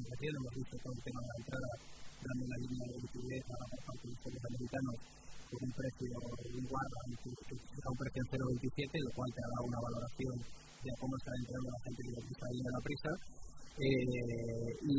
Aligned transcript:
financiación, 0.00 0.32
hemos 0.40 0.54
visto 0.56 0.76
todo 0.80 0.94
el 0.96 1.02
tema 1.04 1.20
de 1.20 1.28
la 1.28 1.36
entrada, 1.40 1.70
dando 2.24 2.44
la 2.48 2.58
línea 2.60 2.86
de 2.88 2.96
liquidez 3.00 3.44
a, 3.50 3.56
a 3.60 3.78
parte 3.84 4.04
de 4.08 4.30
los 4.32 4.44
americanos 4.48 4.96
con 5.50 5.60
un 5.66 5.72
precio 5.74 6.06
igual 6.06 6.88
a 6.88 7.88
un 7.90 7.98
precio 7.98 8.20
en 8.22 8.28
0,27, 8.30 9.02
lo 9.02 9.12
cual 9.18 9.28
te 9.34 9.40
ha 9.42 9.50
dado 9.50 9.64
una 9.66 9.80
valoración 9.82 10.36
de 10.80 10.90
cómo 11.00 11.12
está 11.18 11.32
entrando 11.34 11.68
la 11.68 11.82
gente 11.84 12.00
que 12.00 12.32
está 12.32 12.46
ahí 12.46 12.60
a 12.60 12.70
la 12.70 12.82
prisa. 12.86 13.10
Eh, 13.80 14.70
y 14.84 14.94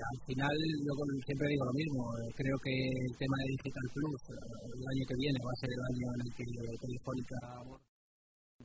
al 0.00 0.18
final 0.24 0.56
yo 0.56 0.92
siempre 1.26 1.46
digo 1.52 1.64
lo 1.68 1.74
mismo, 1.74 2.00
eh, 2.16 2.32
creo 2.34 2.56
que 2.64 2.72
el 2.72 3.14
tema 3.18 3.36
de 3.40 3.50
Digital 3.60 3.86
Plus 3.92 4.22
eh, 4.30 4.40
el 4.72 4.86
año 4.88 5.04
que 5.04 5.20
viene 5.20 5.38
va 5.44 5.52
a 5.52 5.60
ser 5.60 5.70
el 5.70 5.82
año 5.84 6.06
en 6.16 6.20
el 6.24 6.30
que 6.32 6.44
Telefónica 6.80 7.38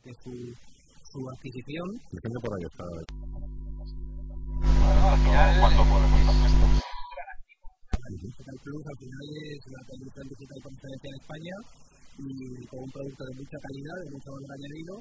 de 0.00 0.12
su, 0.24 0.32
su 1.12 1.20
adquisición. 1.36 1.86
por 2.40 2.52
ahí 2.54 2.64
está. 2.64 3.45
¿Cuánto 4.86 5.82
podemos 5.82 6.20
Digital 8.06 8.56
Plus 8.62 8.84
al 8.86 8.98
final 9.02 9.26
es 9.34 9.60
la 9.66 9.82
televisión 9.82 10.24
digital 10.30 10.58
con 10.62 10.72
diferencia 10.78 11.08
en 11.10 11.16
España 11.18 11.56
y 12.22 12.66
con 12.70 12.78
un 12.86 12.90
producto 12.94 13.22
de 13.26 13.34
mucha 13.34 13.58
calidad, 13.66 13.96
de 13.98 14.10
mucho 14.14 14.30
valor 14.30 14.52
añadido 14.56 14.94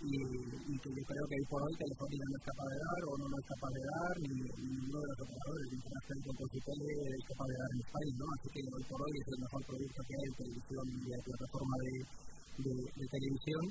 y, 0.00 0.72
que 0.80 0.88
yo 0.88 1.02
creo 1.04 1.24
que 1.28 1.36
hoy 1.36 1.46
por 1.52 1.60
hoy 1.60 1.74
Telefónica 1.76 2.24
no 2.26 2.36
es 2.36 2.44
capaz 2.48 2.68
de 2.72 2.78
dar 2.80 3.00
o 3.06 3.12
no, 3.16 3.26
es 3.36 3.46
capaz 3.46 3.72
de 3.76 3.82
dar 3.92 4.12
ni, 4.24 4.40
ninguno 4.40 4.98
de 5.04 5.08
los 5.12 5.20
operadores 5.20 5.68
interacción 5.68 6.18
con 6.24 6.34
consultores 6.36 6.96
es 6.96 7.24
capaz 7.28 7.46
de 7.52 7.56
dar 7.60 7.70
en 7.76 7.80
España, 7.84 8.12
¿no? 8.16 8.26
Así 8.36 8.46
que 8.56 8.60
hoy 8.72 8.84
por 8.88 8.98
hoy 9.04 9.14
es 9.20 9.28
el 9.36 9.40
mejor 9.44 9.62
producto 9.68 10.00
que 10.00 10.14
hay 10.16 10.26
en 10.26 10.36
televisión 10.36 10.84
y 10.96 10.98
de 11.12 11.18
plataforma 11.28 11.76
de 11.76 13.04
televisión 13.04 13.64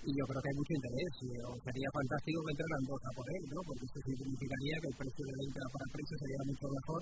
y 0.00 0.10
yo 0.16 0.24
creo 0.24 0.40
que 0.40 0.50
hay 0.50 0.58
mucho 0.60 0.74
interés. 0.80 1.12
O 1.44 1.52
sería 1.60 1.90
fantástico 1.92 2.38
que 2.40 2.52
entraran 2.56 2.82
dos 2.88 3.00
a 3.04 3.10
por 3.12 3.26
él, 3.28 3.42
¿no? 3.52 3.60
porque 3.68 3.84
eso 3.84 3.98
significaría 4.00 4.76
que 4.80 4.88
el 4.90 4.96
precio 4.96 5.24
de 5.28 5.34
venta 5.40 5.60
para 5.70 5.84
el 5.84 5.92
precio 5.92 6.16
sería 6.20 6.42
mucho 6.48 6.66
mejor 6.70 7.00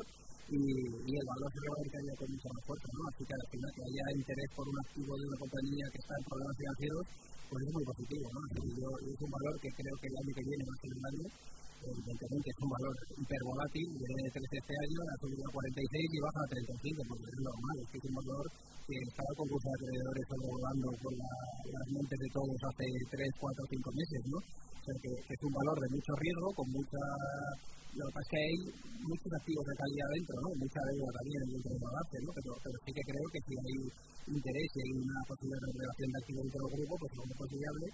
y, 0.48 0.59
y 0.59 1.12
el 1.15 1.27
valor 1.29 1.49
se 1.52 1.60
revalorizaría 1.63 2.15
con 2.19 2.29
mucha 2.35 2.51
más 2.51 2.63
fuerza. 2.66 2.88
¿no? 2.91 3.02
Así 3.07 3.23
que 3.23 3.35
al 3.38 3.46
final 3.54 3.71
que 3.71 3.85
haya 3.87 4.04
interés 4.19 4.49
por 4.59 4.66
un 4.66 4.79
activo 4.82 5.13
de 5.15 5.24
una 5.29 5.38
compañía 5.38 5.87
que 5.95 6.01
está 6.02 6.15
en 6.19 6.24
problemas 6.26 6.57
financieros, 6.59 7.04
pues 7.49 7.60
es 7.63 7.71
muy 7.71 7.85
positivo. 7.87 8.26
¿no? 8.35 8.41
yo, 8.59 8.88
es 8.99 9.19
un 9.23 9.30
valor 9.30 9.54
que 9.63 9.71
creo 9.79 9.96
que 10.02 10.09
el 10.10 10.16
año 10.19 10.32
que 10.35 10.46
viene 10.49 10.63
va 10.66 10.74
a 10.74 10.82
ser 10.82 10.93
año 10.99 11.26
evidentemente 11.87 12.48
es 12.51 12.59
un 12.59 12.71
valor 12.71 12.95
hipervolátil, 13.15 13.87
viene 13.95 14.23
de 14.26 14.32
13 14.34 14.59
este 14.59 14.74
año, 14.74 14.98
ha 14.98 15.16
subido 15.23 15.43
a 15.46 15.54
46 15.54 16.09
y 16.09 16.18
baja 16.18 16.40
a 16.43 16.52
35, 16.52 17.02
pues 17.09 17.20
es 17.23 17.38
normal, 17.38 17.76
es 17.79 17.88
que 17.88 17.98
es 17.98 18.07
un 18.09 18.16
valor 18.18 18.45
que 18.88 18.96
estaba 19.04 19.32
con 19.37 19.45
concurso 19.45 19.68
de 19.68 19.76
acreedores 19.79 20.24
sobrevolando 20.32 20.87
con 21.04 21.12
la, 21.12 21.32
las 21.76 21.87
mentes 21.93 22.18
de 22.18 22.30
todos 22.32 22.57
hace 22.57 22.87
3, 22.88 23.29
4, 23.37 23.76
5 23.76 24.01
meses, 24.01 24.20
¿no? 24.32 24.38
O 24.40 24.82
sea, 24.82 24.96
que, 25.04 25.10
que, 25.29 25.35
es 25.37 25.43
un 25.45 25.54
valor 25.54 25.76
de 25.76 25.88
mucho 25.93 26.12
riesgo, 26.16 26.48
con 26.57 26.68
mucha... 26.73 27.02
Lo 27.88 28.04
que 28.04 28.15
pasa 28.15 28.24
es 28.24 28.32
que 28.32 28.40
hay 28.40 28.57
muchos 29.04 29.30
activos 29.32 29.65
de 29.68 29.74
calidad 29.80 30.09
dentro, 30.13 30.37
¿no? 30.40 30.48
Mucha 30.60 30.80
deuda 30.88 31.10
también 31.18 31.40
dentro 31.52 31.70
del 31.73 31.85
balance, 31.85 32.16
¿no? 32.24 32.30
Pero, 32.37 32.51
pero 32.65 32.76
sí 32.85 32.90
que 32.96 33.04
creo 33.09 33.26
que 33.29 33.40
si 33.45 33.52
hay 33.59 33.76
interés 34.29 34.68
y 34.73 34.79
hay 34.80 34.92
una 35.04 35.20
posible 35.29 35.57
renovación 35.57 36.09
de 36.09 36.18
activos 36.20 36.42
dentro 36.48 36.60
del 36.65 36.74
grupo, 36.79 36.95
pues 37.01 37.10
es 37.13 37.18
muy 37.18 37.48
viable 37.59 37.87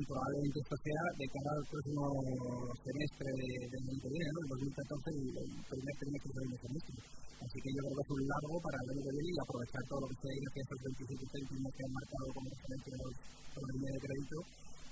y 0.00 0.04
probablemente 0.08 0.58
esto 0.64 0.76
sea 0.80 1.02
de 1.12 1.26
cara 1.28 1.52
al 1.60 1.66
próximo 1.68 2.04
semestre 2.80 3.28
del 3.36 3.84
año 3.84 4.00
que 4.00 4.08
viene, 4.08 4.30
¿no? 4.32 4.40
el 4.40 4.48
2014, 4.48 5.12
el 5.12 5.52
primer 5.60 5.94
trimestre 6.00 6.30
del 6.40 6.60
semestre. 6.64 6.96
Así 7.40 7.56
que 7.60 7.70
yo 7.76 7.80
creo 7.84 7.96
que 8.00 8.04
es 8.04 8.12
un 8.16 8.24
largo 8.24 8.56
para 8.64 8.78
el 8.80 8.88
año 8.96 9.02
que 9.04 9.14
viene 9.20 9.32
y 9.36 9.40
aprovechar 9.44 9.82
todo 9.84 10.00
lo 10.00 10.08
que 10.08 10.16
se 10.16 10.24
ha 10.24 10.40
hacia 10.40 10.64
esos 10.64 10.80
27 10.80 11.20
céntimos 11.20 11.70
que 11.76 11.84
han 11.84 11.94
marcado 12.00 12.26
como 12.32 12.48
referencia 12.48 12.92
los, 12.96 13.12
la 13.60 13.72
línea 13.76 13.92
de 13.92 14.00
crédito, 14.00 14.36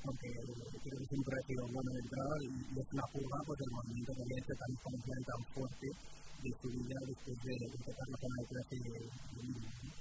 aunque 0.04 0.28
creo 0.28 0.98
que 1.00 1.04
es 1.08 1.12
un 1.16 1.24
precio 1.24 1.58
bueno 1.72 1.90
de 1.96 2.02
entrada 2.04 2.34
y, 2.44 2.48
es 2.68 2.88
una 2.92 3.06
curva 3.08 3.38
pues, 3.48 3.56
del 3.64 3.72
movimiento 3.72 4.12
que 4.12 4.24
hecho 4.28 4.54
tan 4.60 4.70
exponencial 4.76 5.20
tan 5.24 5.40
fuerte 5.56 5.88
de 6.38 6.50
subida 6.62 6.98
después 7.02 7.36
de, 7.42 7.52
de 7.58 7.78
tocar 7.82 8.06
la 8.08 8.18
zona 8.18 8.36
de 8.38 8.46
clase 8.48 8.76
de, 8.78 8.94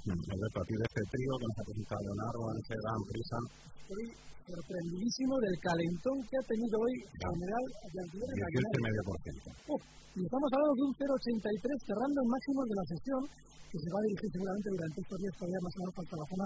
Alberto, 0.08 0.58
a 0.62 0.66
ti 0.68 0.74
de 0.78 0.86
este 0.88 1.04
trío 1.12 1.32
que 1.36 1.48
nos 1.48 1.58
ha 1.58 1.64
presentado 1.68 2.02
Leonardo, 2.08 2.42
Ángel, 2.48 2.82
Prisa. 3.12 3.38
Estoy 3.84 4.06
sorprendidísimo 4.48 5.34
del 5.44 5.58
calentón 5.60 6.16
que 6.24 6.36
ha 6.40 6.46
tenido 6.48 6.76
hoy 6.80 6.96
el 6.96 7.20
general 7.28 7.66
de 7.92 8.02
de 8.08 9.04
ciento. 9.28 9.50
Y 10.18 10.20
estamos 10.24 10.50
hablando 10.50 10.74
de 10.74 10.84
un 10.88 10.94
0,83 10.98 11.92
cerrando 11.92 12.18
el 12.24 12.30
máximo 12.32 12.60
de 12.64 12.76
la 12.78 12.86
sesión, 12.88 13.22
que 13.68 13.78
se 13.78 13.90
va 13.92 14.00
a 14.00 14.06
dirigir 14.08 14.30
seguramente 14.32 14.68
durante 14.74 14.98
estos 14.98 15.18
días 15.20 15.34
todavía 15.38 15.62
más 15.62 15.74
o 15.76 15.80
menos 15.84 15.94
hasta 15.98 16.16
la 16.18 16.28
zona, 16.32 16.46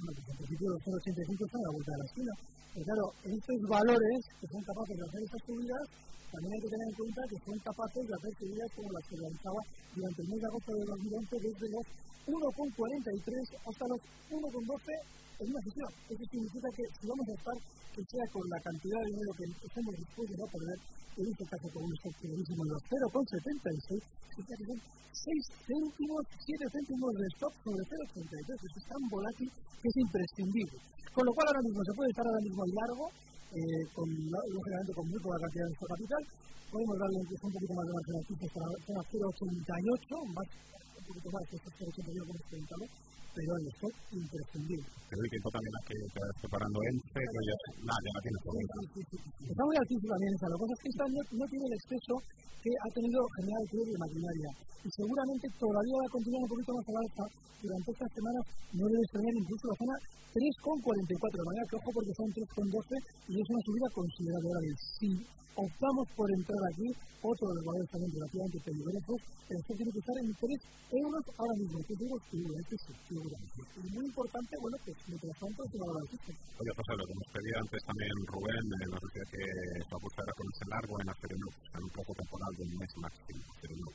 bueno, 0.00 0.12
pues 0.14 0.26
en 0.30 0.36
principio 0.40 0.66
los 0.70 0.80
0,85 0.80 1.44
están 1.44 1.60
a 1.60 1.66
la 1.66 1.74
vuelta 1.74 1.90
de 1.90 2.00
la 2.00 2.08
esquina. 2.08 2.32
Pero 2.70 2.84
claro, 2.86 3.04
estos 3.20 3.58
valores 3.66 4.18
que 4.40 4.46
son 4.46 4.62
capaces 4.62 4.94
de 4.94 5.04
hacer 5.10 5.20
estas 5.20 5.42
subidas, 5.42 5.84
también 6.30 6.52
hay 6.54 6.62
que 6.62 6.72
tener 6.72 6.86
en 6.86 6.96
cuenta 6.96 7.20
que 7.30 7.38
son 7.42 7.58
capaces 7.58 8.02
de 8.06 8.14
hacer 8.14 8.32
subidas 8.38 8.70
como 8.76 8.88
las 8.94 9.04
que 9.10 9.16
realizaba 9.18 9.60
durante 9.94 10.20
el 10.22 10.28
mes 10.30 10.40
de 10.40 10.48
agosto 10.50 10.70
de 10.70 10.84
2011 10.86 11.30
desde 11.40 11.66
los 11.74 11.86
1,43 12.30 13.34
hasta 13.66 13.84
los 13.90 14.00
1,12 14.30 15.20
es 15.40 15.48
una 15.48 15.62
sesión. 15.64 15.90
Eso 16.04 16.24
significa 16.30 16.68
que 16.76 16.84
si 16.84 17.04
vamos 17.08 17.26
a 17.26 17.34
estar, 17.34 17.56
que 17.96 18.02
sea 18.04 18.24
con 18.28 18.44
la 18.44 18.60
cantidad 18.60 19.00
de 19.00 19.08
dinero 19.10 19.32
que 19.40 19.46
estamos 19.48 19.92
dispuestos 19.96 20.36
a 20.36 20.52
perder, 20.52 20.78
en 21.10 21.26
este 21.26 21.44
caso 21.50 21.66
con 21.74 21.82
un 21.82 21.94
stock 21.96 22.16
en 22.22 22.68
los 22.70 22.82
0,76, 22.86 23.88
significa 24.30 24.54
que 24.54 24.66
son 24.70 24.78
6 25.10 25.66
céntimos, 25.66 26.22
7 26.44 26.60
céntimos 26.70 27.10
de 27.18 27.26
stock 27.34 27.54
sobre 27.64 27.82
0,83. 28.20 28.54
Eso 28.54 28.78
es 28.78 28.86
tan 28.86 29.02
volátil 29.10 29.48
que 29.50 29.88
es 29.88 29.96
imprescindible. 29.96 30.78
Con 31.10 31.24
lo 31.26 31.32
cual 31.34 31.46
ahora 31.50 31.64
mismo 31.66 31.80
se 31.82 31.96
puede 31.96 32.10
estar 32.14 32.26
ahora 32.28 32.44
mismo 32.46 32.62
largo, 32.70 33.04
eh, 33.50 33.82
con, 33.94 34.06
lógicamente 34.06 34.92
con 34.94 35.04
muy 35.10 35.20
poca 35.20 35.38
cantidad 35.42 35.66
de 35.66 35.86
capital. 35.90 36.22
Podemos 36.70 36.96
darle 37.02 37.18
un 37.18 37.26
poquito 37.26 37.74
más 37.74 37.86
de 37.86 37.92
margen 37.98 38.16
aquí, 38.20 38.34
hasta 38.46 38.62
0,88, 39.10 40.10
más, 40.30 40.46
un 40.46 41.04
poquito 41.10 41.28
más 41.34 41.42
que 41.50 41.56
estos 41.58 41.72
0,88 41.74 41.98
como 42.00 42.30
hemos 42.30 42.46
comentado 42.46 43.09
pero 43.34 43.50
el 43.56 43.66
stock 43.74 43.94
imprescindible. 44.12 44.88
Pero 45.10 45.20
el 45.22 45.30
tiempo 45.30 45.48
también 45.50 45.74
que 45.86 45.96
estar 46.06 46.28
preparando 46.40 46.78
ENCE, 46.90 47.20
pero 47.20 47.42
ya, 47.46 47.56
nada, 47.86 48.00
ya 48.00 48.12
no 48.14 48.20
tiene 48.20 48.38
problema. 48.42 48.72
Sí, 48.80 49.02
sí, 49.10 49.16
sí, 49.16 49.44
Está 49.50 49.62
muy 49.64 49.76
altísimo 49.76 50.10
también 50.10 50.32
esa. 50.34 50.46
Lo 50.50 50.56
que 50.56 50.62
pasa 50.64 50.74
es 50.74 50.80
que 50.80 50.90
esta 50.90 51.04
no, 51.10 51.20
no 51.40 51.44
tiene 51.50 51.66
el 51.70 51.76
exceso 51.78 52.14
que 52.60 52.70
ha 52.70 52.88
tenido 52.92 53.18
General 53.40 53.64
Club 53.70 53.86
de 53.90 53.98
Maquinaria. 54.00 54.50
Y 54.80 54.88
seguramente 54.90 55.44
todavía 55.60 55.96
va 56.00 56.06
a 56.06 56.14
continuar 56.14 56.42
un 56.44 56.52
poquito 56.52 56.70
más 56.76 56.86
al 56.88 56.98
alza 57.00 57.24
durante 57.60 57.88
estas 57.90 58.10
semanas. 58.16 58.42
No 58.72 58.84
debe 58.88 59.02
extrañar 59.04 59.34
incluso 59.36 59.64
la 59.68 59.76
zona 59.80 59.96
3,44. 60.30 61.40
De 61.40 61.48
manera 61.50 61.64
que 61.68 61.76
ojo 61.76 61.90
porque 61.90 62.14
son 62.16 62.28
3,12 62.30 62.80
y 63.28 63.34
es 63.36 63.46
una 63.50 63.62
subida 63.66 63.88
considerable. 63.92 64.48
Bien, 64.60 64.78
sí 64.98 65.10
optamos 65.56 66.06
por 66.14 66.28
entrar 66.30 66.62
aquí, 66.70 66.88
otro 67.20 67.44
de 67.48 67.54
los 67.60 67.64
valores 67.64 67.90
también 67.90 68.12
relativamente 68.16 68.58
peligrosos, 68.64 69.18
pero 69.48 69.58
esto 69.60 69.72
tiene 69.76 69.92
que 69.92 70.00
estar 70.00 70.16
en 70.20 70.28
3 70.30 70.46
euros 70.90 71.24
ahora 71.36 71.54
mismo, 71.60 71.76
que 71.84 71.94
digo 72.00 72.14
seguramente 72.30 72.74
sí, 72.80 72.92
seguramente. 73.10 73.60
Y 73.76 73.88
muy 73.92 74.04
importante, 74.06 74.52
bueno, 74.60 74.76
pues 74.84 74.96
mientras 75.10 75.36
tanto 75.40 75.58
es 75.60 75.70
una 75.74 75.86
valoración. 75.90 76.34
Oye, 76.60 76.72
José, 76.76 76.92
lo 76.96 77.06
que 77.10 77.16
nos 77.20 77.28
pedía 77.34 77.56
antes 77.60 77.80
también 77.84 78.14
Rubén, 78.30 78.66
eh, 78.70 78.86
nos 78.88 79.00
decía 79.04 79.24
que 79.30 79.42
su 79.84 79.92
apuesta 79.94 80.20
era 80.22 80.34
con 80.38 80.46
ese 80.50 80.64
largo 80.70 80.94
en 81.00 81.08
hacer 81.10 81.30
un 81.34 81.92
poco 81.92 82.10
temporal 82.14 82.52
de 82.56 82.62
un 82.64 82.74
mes 82.80 82.92
máximo, 82.96 83.42
pero 83.60 83.74
no. 83.74 83.90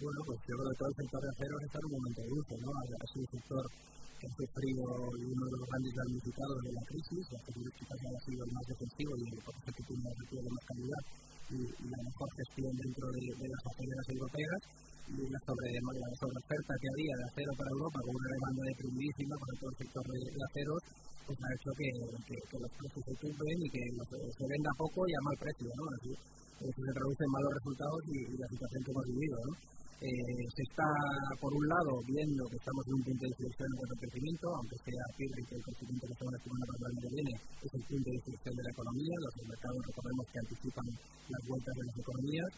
Bueno, 0.00 0.20
pues 0.24 0.38
yo 0.48 0.54
creo 0.56 0.70
que 0.72 0.78
todo 0.80 0.88
el 0.88 0.96
sector 0.96 1.20
de 1.20 1.28
acero 1.28 1.54
está 1.60 1.76
en 1.76 1.86
un 1.90 1.94
momento 2.00 2.20
de 2.24 2.32
uso, 2.32 2.54
¿no? 2.56 2.70
Ha 2.72 3.06
sido 3.12 3.20
un 3.20 3.32
sector 3.36 3.64
que 4.20 4.28
ha 4.28 4.36
sufrido 4.36 4.84
uno 4.84 5.44
de 5.48 5.56
los 5.56 5.64
grandes 5.64 5.94
damnificados 5.96 6.58
de 6.60 6.72
la 6.76 6.84
crisis, 6.84 7.24
la 7.32 7.40
que 7.40 7.52
quizás 7.56 8.00
ha 8.04 8.20
sido 8.20 8.40
el 8.44 8.52
más 8.52 8.66
defensivo 8.68 9.12
y 9.16 9.22
el 9.32 9.40
que 9.40 9.84
tiene 9.88 10.44
de 10.44 10.52
más 10.52 10.64
calidad 10.68 11.02
y, 11.50 11.58
la 11.88 12.00
mejor 12.04 12.28
gestión 12.36 12.72
dentro 12.76 13.06
de, 13.16 13.20
las 13.48 13.62
aceleras 13.64 14.06
europeas 14.12 14.60
y 15.08 15.24
la 15.24 15.40
sobre, 15.40 15.66
la 15.72 16.08
oferta 16.12 16.72
que 16.76 16.90
había 16.92 17.14
de 17.16 17.24
acero 17.32 17.52
para 17.56 17.72
Europa 17.72 17.98
con 18.04 18.12
una 18.12 18.30
demanda 18.36 18.62
deprimidísima 18.70 19.34
para 19.40 19.54
todo 19.56 19.70
el 19.72 19.78
sector 19.80 20.04
de, 20.04 20.20
acero 20.36 20.74
pues 21.24 21.38
ha 21.40 21.50
hecho 21.56 21.70
que, 21.80 21.88
los 22.60 22.72
precios 22.76 23.04
se 23.08 23.14
tumben 23.24 23.58
y 23.64 23.68
que 23.72 23.82
se 23.88 24.44
venda 24.52 24.70
poco 24.76 25.00
y 25.08 25.12
a 25.16 25.20
mal 25.24 25.36
precio, 25.40 25.68
¿no? 25.80 25.84
Así, 25.96 26.12
se 26.60 26.92
traduce 26.92 27.22
en 27.24 27.32
malos 27.32 27.52
resultados 27.56 28.00
y, 28.04 28.18
y 28.20 28.36
la 28.36 28.48
situación 28.52 28.80
que 28.84 28.90
hemos 28.90 29.06
vivido, 29.16 29.36
¿no? 29.48 29.79
Eh, 30.00 30.48
se 30.56 30.62
está, 30.64 30.88
por 31.36 31.52
un 31.52 31.60
lado, 31.68 31.92
viendo 32.08 32.40
que 32.48 32.56
estamos 32.56 32.80
en 32.88 32.94
un 32.96 33.04
punto 33.04 33.20
de 33.20 33.32
inflexión 33.36 33.68
en 33.68 33.76
cuanto 33.76 34.00
crecimiento, 34.00 34.46
aunque 34.56 34.76
sea 34.80 35.04
firme 35.12 35.40
que 35.44 35.56
el 35.60 35.64
crecimiento 35.68 36.04
que 36.08 36.14
estamos 36.16 36.34
estimando 36.40 36.64
para 36.64 36.80
el 36.80 36.88
año 36.88 37.08
viene 37.20 37.32
es 37.36 37.72
el 37.76 37.84
punto 37.84 38.08
de 38.08 38.16
inflexión 38.16 38.54
de 38.56 38.64
la 38.64 38.72
economía, 38.80 39.14
los 39.20 39.34
mercados 39.44 39.80
recordemos 39.92 40.24
que 40.32 40.38
anticipan 40.40 40.86
las 40.88 41.42
vueltas 41.44 41.74
de 41.76 41.84
las 41.84 41.96
economías, 42.00 42.50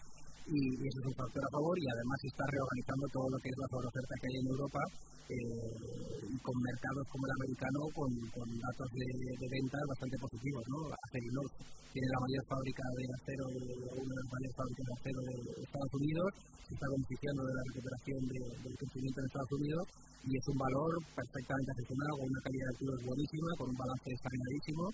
y, 0.47 0.59
eso 0.83 0.99
es 1.03 1.07
un 1.07 1.19
factor 1.19 1.43
a 1.45 1.55
favor 1.55 1.77
y 1.79 1.87
además 1.87 2.19
está 2.25 2.45
reorganizando 2.51 3.07
todo 3.13 3.27
lo 3.31 3.39
que 3.39 3.51
es 3.51 3.57
la 3.59 3.69
oferta 3.73 4.15
que 4.19 4.27
hay 4.27 4.37
en 4.43 4.49
Europa 4.51 4.83
eh, 5.31 6.33
y 6.33 6.37
con 6.43 6.57
mercados 6.59 7.05
como 7.09 7.23
el 7.27 7.35
americano 7.39 7.81
con, 7.95 8.11
datos 8.13 8.89
de, 8.93 9.07
de 9.39 9.47
ventas 9.49 9.83
bastante 9.87 10.17
positivos. 10.19 10.63
¿no? 10.67 10.79
Acerinos 10.91 11.49
tiene 11.93 12.09
la 12.09 12.25
mayor 12.25 12.45
fábrica 12.49 12.85
de 12.97 13.05
acero, 13.21 13.45
una 13.53 14.13
de 14.13 14.21
las 14.23 14.31
mayores 14.33 14.57
fábricas 14.57 14.87
de 14.89 14.95
acero 14.97 15.21
de 15.29 15.35
Estados 15.63 15.93
Unidos, 15.93 16.29
está 16.73 16.87
beneficiando 16.89 17.41
de 17.45 17.53
la 17.53 17.65
recuperación 17.69 18.21
de, 18.33 18.41
del 18.65 18.75
crecimiento 18.81 19.19
en 19.21 19.27
Estados 19.29 19.53
Unidos 19.61 19.85
y 20.25 20.31
es 20.33 20.45
un 20.49 20.59
valor 20.59 20.91
perfectamente 21.13 21.71
gestionado, 21.77 22.15
con 22.17 22.27
una 22.33 22.43
calidad 22.43 22.67
de 22.67 22.73
activos 22.73 22.99
buenísima, 23.03 23.49
con 23.61 23.67
un 23.69 23.77
balance 23.77 24.09
extraordinarísimo 24.09 24.85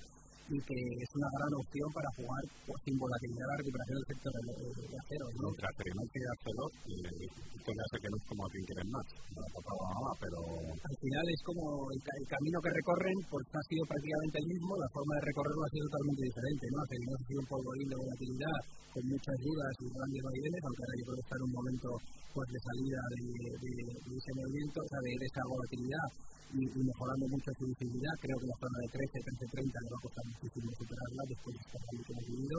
y 0.48 0.58
que 0.64 0.78
es 1.04 1.10
una 1.12 1.28
gran 1.28 1.52
opción 1.60 1.88
para 1.92 2.08
jugar 2.16 2.42
pues, 2.64 2.78
sin 2.88 2.96
volatilidad 2.96 3.48
la 3.52 3.60
recuperación 3.60 3.96
del 4.00 4.08
sector 4.08 4.32
de, 4.32 4.54
de 4.88 4.96
acero. 4.96 5.24
¿no? 5.28 5.48
Contra 5.52 5.68
Trimonte 5.76 6.18
y 6.18 6.24
Arcelor, 6.24 6.70
esto 6.88 7.70
ya 7.76 7.86
sé 7.92 7.96
que 8.00 8.08
no 8.08 8.16
es 8.16 8.24
como 8.28 8.42
a 8.44 8.48
quien 8.48 8.64
quieren 8.64 8.88
más, 8.88 9.06
no 9.12 10.10
pero... 10.16 10.38
Al 10.72 10.96
final 11.04 11.24
es 11.28 11.40
como 11.44 11.64
el, 11.92 12.00
camino 12.28 12.58
que 12.64 12.72
recorren, 12.72 13.18
pues 13.28 13.44
ha 13.52 13.62
sido 13.68 13.82
prácticamente 13.84 14.36
el 14.40 14.48
mismo, 14.48 14.72
la 14.72 14.88
forma 14.88 15.12
de 15.20 15.22
recorrerlo 15.28 15.62
ha 15.68 15.74
sido 15.76 15.86
totalmente 15.88 16.22
diferente, 16.32 16.64
¿no? 16.72 16.78
Acerinos 16.80 17.18
ha 17.18 17.28
sido 17.28 17.40
un 17.44 17.50
polvorín 17.52 17.88
de 17.88 17.98
volatilidad, 17.98 18.58
con 18.88 19.04
muchas 19.04 19.36
dudas 19.44 19.72
y 19.78 19.86
grandes 19.92 20.22
vaivenes, 20.24 20.60
aunque 20.64 20.82
ahora 20.82 20.96
yo 20.96 21.04
creo 21.04 21.18
que 21.18 21.24
está 21.28 21.36
en 21.36 21.44
un 21.44 21.54
momento 21.58 21.88
pues, 22.32 22.46
de 22.48 22.60
salida 22.64 23.00
de, 23.12 23.20
de, 23.52 23.70
de 23.84 24.14
ese 24.16 24.32
movimiento, 24.32 24.76
o 24.80 24.88
sea, 24.88 25.00
de, 25.04 25.12
de 25.12 25.26
esa 25.28 25.42
volatilidad 25.44 26.08
y, 26.54 26.64
mejorando 26.64 27.24
mucho 27.28 27.50
su 27.58 27.64
visibilidad. 27.66 28.14
Creo 28.20 28.38
que 28.40 28.48
la 28.48 28.58
zona 28.60 28.78
de 28.80 28.88
13, 28.88 29.20
13, 29.20 29.44
30 29.52 29.84
le 29.84 29.90
va 29.92 29.98
a 29.98 30.04
costar 30.06 30.24
muchísimo 30.28 30.68
superarla 30.72 31.22
después 31.28 31.52
de 31.52 31.60
estar 31.60 31.80
que 31.88 32.12
hemos 32.12 32.26
vivido. 32.28 32.58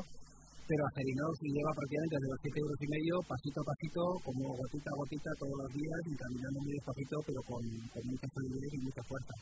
Pero 0.69 0.85
Acerinos 0.85 1.33
lleva 1.41 1.73
prácticamente 1.73 2.13
desde 2.13 2.29
los 2.29 2.41
7 2.45 2.61
euros 2.61 2.77
y 2.77 2.87
medio, 2.93 3.13
pasito 3.25 3.57
a 3.57 3.69
pasito, 3.73 4.01
como 4.21 4.53
gotita 4.53 4.89
a 4.93 4.99
gotita 5.01 5.29
todos 5.41 5.57
los 5.65 5.71
días, 5.73 6.01
y 6.05 6.13
caminando 6.13 6.59
muy 6.61 6.73
despacito, 6.77 7.15
pero 7.25 7.41
con, 7.49 7.63
con 7.89 8.03
mucha 8.05 8.27
solidez 8.29 8.71
y 8.77 8.85
mucha 8.85 9.01
fuerza. 9.09 9.33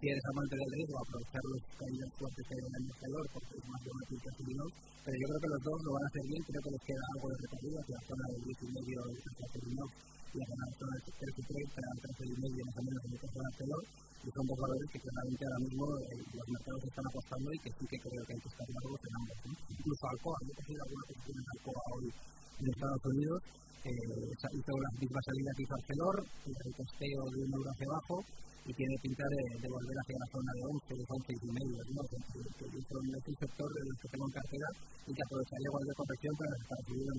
Si 0.00 0.04
eres 0.08 0.24
amante 0.32 0.56
del 0.56 0.72
riesgo, 0.72 0.96
aprovechar 0.96 1.44
los 1.44 1.62
caídas 1.76 2.10
fuertes 2.16 2.42
que 2.48 2.54
hay 2.56 2.64
en 2.64 2.88
el 2.88 2.96
calor, 3.04 3.24
porque 3.36 3.52
es 3.52 3.64
más 3.68 3.82
volátil 3.84 4.18
que 4.18 4.30
Acerinos. 4.32 4.70
Pero 5.04 5.14
yo 5.20 5.26
creo 5.28 5.40
que 5.44 5.52
los 5.52 5.62
dos 5.62 5.78
lo 5.84 5.90
van 5.92 6.04
a 6.04 6.08
hacer 6.08 6.24
bien, 6.32 6.42
creo 6.42 6.62
que 6.64 6.72
les 6.72 6.84
queda 6.88 7.04
algo 7.12 7.26
de 7.28 7.36
recorrido 7.36 7.76
hacia 7.76 7.96
la 8.00 8.06
zona 8.08 8.24
del 8.32 8.40
10 8.42 8.62
y 8.64 8.68
medio 8.72 8.98
de 9.12 9.14
Acerinos 9.44 9.90
y 10.32 10.38
a 10.40 10.46
ganar 10.48 10.70
zona 10.80 10.96
del 10.96 11.12
13 11.12 11.40
y 11.40 11.44
30, 11.44 11.92
13 12.08 12.24
y 12.24 12.36
medio 12.40 12.62
más 12.64 12.76
o 12.76 12.82
menos 12.88 13.02
en 13.04 13.12
de 13.12 13.48
Arcelor, 13.52 13.84
y 14.22 14.28
son 14.32 14.44
dos 14.48 14.58
valores 14.64 14.86
que 14.92 15.00
claramente 15.02 15.42
ahora 15.44 15.60
mismo 15.66 15.84
eh, 15.92 16.24
los 16.32 16.46
mercados 16.48 16.82
están 16.88 17.06
apostando 17.10 17.48
y 17.52 17.58
que 17.58 17.70
sí 17.76 17.84
que 17.90 17.98
creo 18.00 18.22
que 18.22 18.32
hay 18.32 18.42
que 18.42 18.50
estar 18.52 18.68
largos 18.72 19.00
en 19.02 19.12
ambos. 19.12 19.36
Incluso 19.76 20.02
Alcoa, 20.08 20.38
yo 20.46 20.52
he 20.52 20.76
alguna 20.78 21.04
posición 21.10 21.36
en 21.36 21.48
Alcoa 21.52 21.82
hoy 21.92 22.06
en 22.12 22.64
Estados 22.72 23.04
Unidos, 23.12 23.40
eh, 23.82 24.48
hizo 24.56 24.72
las 24.72 24.94
mismas 25.02 25.24
salidas 25.26 25.52
que 25.52 25.62
hizo 25.66 25.74
Arcelor, 25.74 26.16
el 26.22 26.74
costeo 26.80 27.20
de 27.28 27.38
un 27.42 27.50
euro 27.52 27.70
hacia 27.72 27.88
abajo, 27.92 28.16
y 28.62 28.72
tiene 28.78 28.94
pinta 29.02 29.24
de, 29.26 29.42
de, 29.58 29.68
volver 29.68 29.96
hacia 29.98 30.16
la 30.22 30.28
zona 30.30 30.50
de 30.54 30.62
11, 30.70 30.94
de 30.94 31.02
11 31.02 31.34
y 31.34 31.50
medio, 31.50 31.78
¿no? 31.82 32.02
que, 32.06 32.16
es 32.22 33.26
un 33.26 33.36
sector 33.42 33.68
de 33.74 33.82
los 33.90 33.96
que 33.98 34.08
tengo 34.08 34.26
en 34.30 34.34
cartera 34.38 34.68
y 35.02 35.10
que 35.12 35.22
aprovecharía 35.26 35.74
cualquier 35.74 35.96
corrección 35.98 36.34
para, 36.38 36.54
para 36.62 36.80
subir 36.86 37.02
en 37.10 37.18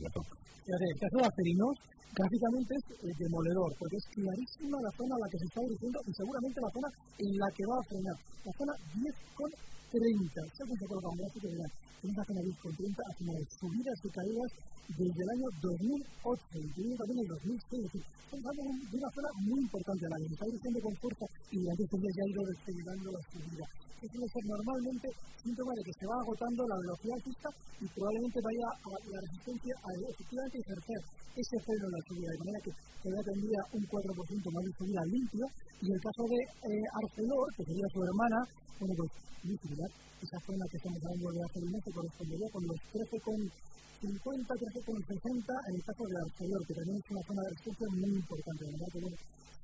la. 0.00 0.10
Fíjate, 0.10 0.84
el 0.84 1.00
caso 1.00 1.16
de 1.18 1.26
Acerinos 1.28 1.74
gráficamente 2.12 2.72
es 2.76 2.84
eh, 3.04 3.14
demoledor, 3.18 3.70
porque 3.78 3.96
es 3.96 4.06
clarísima 4.12 4.76
la 4.80 4.92
zona 4.96 5.14
a 5.16 5.22
la 5.22 5.28
que 5.30 5.38
se 5.38 5.46
está 5.48 5.60
dirigiendo 5.60 5.98
y 6.06 6.12
seguramente 6.12 6.58
la 6.60 6.72
zona 6.72 6.88
en 7.18 7.32
la 7.38 7.48
que 7.54 7.64
va 7.68 7.76
a 7.78 7.88
frenar. 7.88 8.16
La 8.44 8.52
zona 8.58 8.72
10 8.94 9.14
con 9.38 9.50
30. 9.88 10.40
Si 10.52 10.58
alguien 10.62 10.78
se 10.78 10.86
coloca 10.88 11.08
un 11.08 11.18
gráfico, 11.18 11.46
en 11.48 12.10
esa 12.10 12.24
zona 12.28 12.40
10 12.42 12.58
con 12.58 12.72
30 12.76 13.02
hace 13.08 13.22
unas 13.24 13.44
subidas 13.58 13.98
y 13.98 14.08
caídas 14.08 14.50
desde 14.88 15.20
el 15.24 15.30
año 15.34 15.48
2008, 15.62 16.68
incluyendo 16.68 16.96
también 16.98 17.18
el 17.18 17.28
2006. 17.28 17.58
Es 17.58 17.84
decir, 17.88 18.02
estamos 18.28 18.54
de 18.92 18.96
una 18.98 19.10
zona 19.14 19.30
muy 19.48 19.60
importante 19.64 20.02
a 20.04 20.10
la 20.12 20.18
que 20.18 20.34
está 20.34 20.46
dirigiendo 20.48 20.78
con 20.84 20.94
fuerza 21.00 21.26
y 21.48 21.56
durante 21.58 21.82
estos 21.84 22.00
días 22.00 22.14
ya 22.16 22.22
ha 22.24 22.32
ido 22.32 22.42
despedirando 22.48 23.08
la 23.08 23.22
subida 23.32 23.66
que 23.98 24.06
suele 24.06 24.28
ser 24.30 24.44
normalmente 24.46 25.06
síntoma 25.42 25.72
de 25.74 25.82
que 25.82 25.98
se 25.98 26.06
va 26.06 26.16
agotando 26.22 26.62
la 26.70 26.78
velocidad 26.78 27.18
y 27.18 27.86
probablemente 27.90 28.38
vaya 28.38 28.68
a 28.78 28.88
la 29.10 29.20
resistencia 29.26 29.74
a 29.74 29.88
efectivamente 29.90 30.56
ejercer 30.58 31.00
ese 31.38 31.56
freno 31.66 31.84
en 31.86 31.94
la 31.94 32.02
subida, 32.06 32.30
de 32.30 32.42
manera 32.42 32.60
que 32.62 32.72
todavía 33.02 33.30
tendría 33.30 33.60
un 33.74 33.82
4% 33.86 34.54
más 34.54 34.64
de 34.66 34.72
subida 34.78 35.02
limpio. 35.06 35.44
Y 35.78 35.86
en 35.86 35.94
el 35.94 36.02
caso 36.02 36.22
de 36.26 36.38
eh, 36.38 36.94
Arcelor, 36.98 37.46
que 37.54 37.64
sería 37.66 37.86
su 37.94 37.98
hermana, 38.02 38.38
bueno, 38.78 38.94
pues 38.98 39.10
muy 39.46 39.56
similar, 39.62 39.90
esa 40.18 40.38
zona 40.42 40.64
que 40.66 40.78
estamos 40.78 40.98
hablando 40.98 41.26
de 41.30 41.40
Arcelor 41.46 41.82
se 41.82 41.94
correspondería 41.94 42.48
con 42.54 42.62
los 42.66 42.78
13,50, 42.90 43.50
13,60 43.98 45.50
en 45.58 45.74
el 45.74 45.82
caso 45.86 46.02
de 46.06 46.16
Arcelor, 46.18 46.62
que 46.66 46.74
también 46.74 46.98
es 46.98 47.10
una 47.10 47.22
zona 47.26 47.40
de 47.42 47.50
resistencia 47.50 47.86
muy 47.98 48.12
importante. 48.18 48.62
De 48.62 48.72
manera 48.74 48.90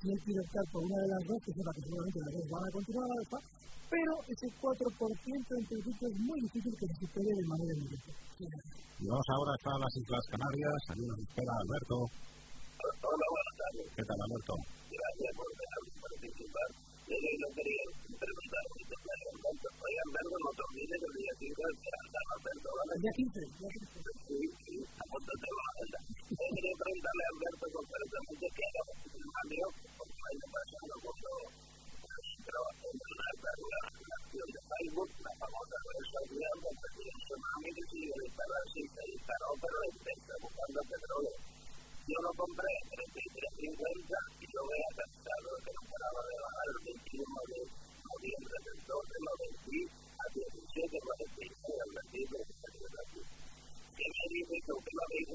si 0.04 0.12
él 0.12 0.20
quiere 0.20 0.40
optar 0.44 0.66
por 0.68 0.84
una 0.84 1.00
de 1.00 1.08
las 1.16 1.22
dos, 1.24 1.38
que 1.40 1.52
sepa 1.56 1.72
que 1.72 1.80
seguramente 1.80 2.20
las 2.20 2.32
dos 2.36 2.46
van 2.52 2.64
a 2.68 2.70
continuar 2.76 3.04
a 3.04 3.08
la 3.08 3.16
alza, 3.24 3.38
pero 3.88 4.12
ese 4.28 4.46
4% 4.60 5.48
en 5.48 5.64
principio 5.64 6.04
es 6.12 6.16
muy 6.28 6.38
difícil 6.44 6.72
que 6.76 6.86
se 6.92 6.96
supere 7.00 7.32
de 7.32 7.46
manera 7.48 7.72
inmediata. 7.72 8.12
Y 9.00 9.04
vamos 9.08 9.28
ahora 9.32 9.52
a 9.56 9.80
las 9.80 9.94
Islas 9.96 10.24
Canarias, 10.28 10.80
allí 10.92 11.04
nos 11.08 11.20
espera 11.24 11.52
Alberto. 11.56 11.96
Hola, 12.84 13.26
buenas 13.32 13.56
tardes. 13.64 13.86
¿Qué 13.96 14.04
tal, 14.04 14.18
Alberto? 14.28 14.52
Gracias 14.92 15.32
por 15.40 15.48
participar. 15.56 16.68
Yo 17.08 17.36
no 17.40 17.48
quería 17.56 17.84
preguntar 18.20 18.64
si 18.76 18.82
te 18.84 18.96
Alberto. 19.00 19.66
Oye, 19.72 19.98
Alberto, 20.04 20.36
no 20.36 20.50
te 20.52 20.62
olvides 20.68 20.98
que 21.00 21.08
el 21.08 21.16
día 21.16 21.32
15 21.32 21.64
de 21.64 22.20
Alberto, 22.28 22.68
¿vale? 22.76 22.92
El 22.92 23.00
día 23.08 23.14
15, 23.24 23.40
el 23.40 23.52
día 23.56 23.70
15. 23.72 24.04
Sí, 24.28 24.38
sí, 24.68 24.74
apúntate 24.84 25.46
la 25.48 25.64
agenda. 25.72 25.98
Yo 26.28 26.46
quería 26.52 26.76
preguntarle 26.76 27.22
a 27.24 27.30
Alberto 27.32 27.64
con 27.72 27.84
precisamente 27.88 28.46
qué 28.52 28.64
era 28.68 28.82
año 30.34 30.50
pasado 30.50 30.82
de 30.82 30.88
la 30.88 32.19
pero 39.26 39.46
buscando. 40.42 40.81
Yo 42.06 42.19
compré 42.36 42.69
en 42.82 42.88
33.50 42.90 44.12
y 44.40 44.46
lo 44.52 44.62
he 44.75 44.81
aceptado 44.92 45.48
que 45.64 45.72
no 45.72 45.82
paraba 45.88 46.20
de 46.28 46.37
bajar 46.37 46.66
el 46.69 46.78
21 46.84 47.25
de 47.48 47.60
noviembre 48.04 48.56
del 48.64 48.78
12, 48.84 49.08
lo 49.25 49.32
vendí 49.40 49.80
a 50.19 50.25
17.46 50.34 51.54
al 51.80 51.90
vendido 51.94 52.38
¿Qué 53.96 54.04
me 54.04 54.25
dice 54.34 54.56
tú 54.66 54.75
que 54.84 54.92
lo 54.92 55.02
habéis 55.04 55.28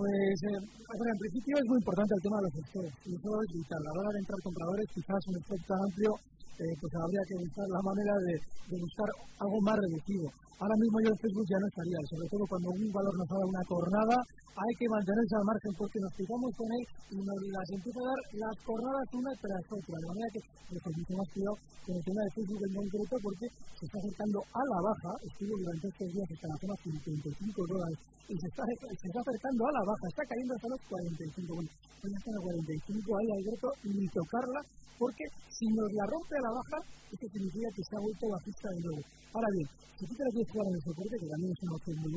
pues, 0.00 0.38
eh, 0.48 0.60
bueno, 0.96 1.12
en 1.12 1.20
principio 1.20 1.52
es 1.60 1.66
muy 1.68 1.78
importante 1.84 2.12
el 2.16 2.24
tema 2.24 2.40
de 2.40 2.44
los 2.48 2.56
gestores, 2.56 2.92
y 3.04 3.10
eso 3.12 3.28
es 3.36 3.50
vital. 3.52 3.82
A 3.84 3.92
la 3.92 4.00
hora 4.00 4.12
de 4.16 4.20
entrar 4.24 4.40
compradores, 4.40 4.86
quizás 4.96 5.20
un 5.28 5.36
espectro 5.36 5.74
amplio, 5.76 6.12
eh, 6.56 6.74
pues 6.80 6.92
habría 6.96 7.22
que 7.28 7.36
buscar 7.36 7.66
la 7.68 7.82
manera 7.84 8.14
de, 8.24 8.34
buscar 8.80 9.08
algo 9.44 9.58
más 9.60 9.76
reducido. 9.76 10.24
Ahora 10.60 10.76
mismo 10.76 10.96
yo 11.04 11.08
en 11.12 11.20
Facebook 11.20 11.48
ya 11.48 11.60
no 11.60 11.68
estaría, 11.68 12.00
sobre 12.04 12.28
todo 12.32 12.42
cuando 12.48 12.68
un 12.68 12.92
valor 12.92 13.14
nos 13.16 13.28
da 13.28 13.44
una 13.44 13.64
cornada, 13.64 14.16
hay 14.60 14.72
que 14.76 14.92
mantenerse 14.92 15.34
al 15.40 15.48
margen 15.48 15.72
porque 15.72 15.98
nos 16.04 16.12
fijamos 16.20 16.50
con 16.52 16.68
él 16.68 16.84
y 17.12 17.18
nos 17.20 17.38
las 17.48 17.68
empieza 17.76 18.00
a 18.00 18.08
dar 18.12 18.20
las 18.44 18.56
cornadas 18.60 19.06
una 19.16 19.32
tras 19.40 19.64
otra. 19.72 19.96
De 20.00 20.08
manera 20.12 20.28
que 20.36 20.40
nos 20.68 20.84
mucho 21.00 21.14
más 21.16 21.28
cuidado 21.32 21.56
con 21.80 21.92
el 21.96 22.04
tema 22.04 22.20
de 22.24 22.34
Facebook 22.36 22.60
en 22.60 22.72
concreto 22.76 23.14
porque 23.24 23.46
se 23.48 23.84
está 23.88 23.96
acercando 24.00 24.38
a 24.52 24.62
la 24.64 24.78
baja, 24.84 25.12
estuvo 25.28 25.52
durante 25.60 25.86
estos 25.92 26.08
días 26.12 26.28
hasta 26.28 26.46
la 26.48 26.56
zona 26.60 26.74
55 26.88 27.72
dólares 27.72 27.98
y 28.30 28.34
se 28.38 28.46
está, 28.46 28.62
se 28.62 29.06
está 29.10 29.20
acercando 29.20 29.62
a 29.66 29.72
la 29.74 29.84
baja, 29.89 29.89
está 30.08 30.22
cayendo 30.24 30.54
hasta 30.54 30.68
los 30.68 30.82
45. 30.88 31.54
Bueno, 31.54 31.70
en 32.00 32.34
los 32.34 32.44
45 32.44 33.18
ahí 33.18 33.28
Alberto, 33.30 33.68
ni 33.84 34.06
tocarla 34.08 34.60
porque 35.00 35.24
si 35.48 35.66
nos 35.72 35.88
la 35.96 36.04
rompe 36.12 36.36
a 36.36 36.44
la 36.44 36.52
baja, 36.60 36.78
esto 37.08 37.26
significa 37.32 37.68
que 37.72 37.82
se 37.88 37.96
ha 37.96 38.04
vuelto 38.04 38.24
bajista 38.28 38.68
de 38.68 38.80
nuevo. 38.84 39.02
Ahora 39.32 39.48
bien, 39.56 39.66
si 39.96 40.04
tú 40.04 40.12
te 40.12 40.24
la 40.24 40.32
quieres 40.36 40.52
jugar 40.52 40.66
en 40.68 40.76
el 40.76 40.84
soporte, 40.84 41.16
que 41.16 41.32
también 41.32 41.52
es 41.56 41.62
una 41.64 41.76
opción 41.80 41.96
muy 42.04 42.12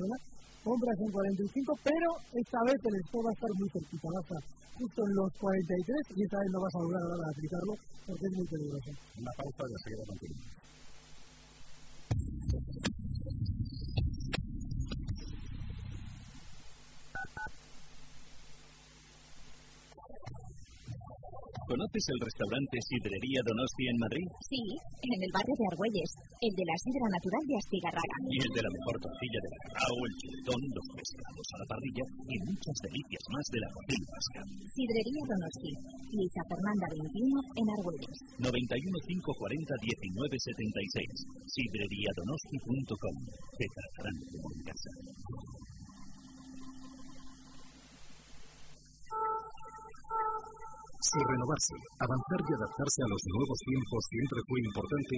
compras 0.64 0.96
en 1.00 1.12
45, 1.12 1.80
pero 1.84 2.10
esta 2.40 2.60
vez 2.68 2.80
el 2.84 2.96
spot 3.08 3.24
va 3.24 3.32
a 3.32 3.38
estar 3.40 3.52
muy 3.56 3.70
cerquita, 3.72 4.08
va 4.08 4.20
a 4.20 4.26
estar 4.28 4.44
justo 4.74 5.00
en 5.04 5.14
los 5.16 5.30
43 5.40 6.18
y 6.18 6.24
esta 6.24 6.38
vez 6.40 6.50
no 6.52 6.60
vas 6.60 6.76
a 6.76 6.80
lograr 6.84 7.04
a 7.04 7.30
aplicarlo 7.32 7.74
porque 8.08 8.26
es 8.28 8.34
muy 8.36 8.48
peligroso. 8.48 8.90
Una 9.20 9.32
pausa 9.38 9.64
y. 9.64 10.32
¿Conoces 21.74 22.06
el 22.06 22.22
restaurante 22.22 22.78
Sidrería 22.86 23.42
Donosti 23.50 23.84
en 23.90 23.98
Madrid? 23.98 24.28
Sí, 24.46 24.62
en 25.10 25.20
el 25.26 25.32
barrio 25.34 25.58
de 25.58 25.66
Argüelles, 25.74 26.12
el 26.46 26.54
de 26.54 26.66
la 26.70 26.78
sidra 26.78 27.08
natural 27.10 27.44
de 27.50 27.56
Astigarraga. 27.58 28.18
Y 28.30 28.38
el 28.46 28.52
de 28.54 28.62
la 28.62 28.72
mejor 28.78 28.96
tortilla 29.02 29.40
de 29.42 29.50
cacao, 29.58 29.98
el 30.06 30.14
chuletón, 30.22 30.62
los 30.70 30.88
pescados 30.94 31.48
a 31.50 31.58
la 31.58 31.68
parrilla 31.74 32.06
y 32.30 32.36
muchas 32.46 32.78
delicias 32.78 33.24
más 33.26 33.46
de 33.50 33.60
la 33.66 33.70
cocina 33.74 34.06
vasca. 34.06 34.42
Sidrería 34.70 35.24
Donosti, 35.34 35.72
Luisa 36.14 36.44
Fernanda 36.46 36.86
21 36.94 37.42
en 37.58 37.66
Argüelles. 37.74 38.18
91 38.38 39.10
540 39.10 39.74
1976. 39.82 41.10
Sidreriadonosti.com. 41.58 43.16
Te 43.58 43.66
tratarán 43.74 44.18
como 44.30 44.46
en 44.54 44.62
casa. 44.62 44.94
Si 51.14 51.22
renovarse, 51.22 51.78
avanzar 52.02 52.42
y 52.42 52.52
adaptarse 52.58 53.00
a 53.06 53.12
los 53.14 53.22
nuevos 53.38 53.60
tiempos 53.70 54.02
siempre 54.10 54.40
fue 54.50 54.58
importante, 54.66 55.16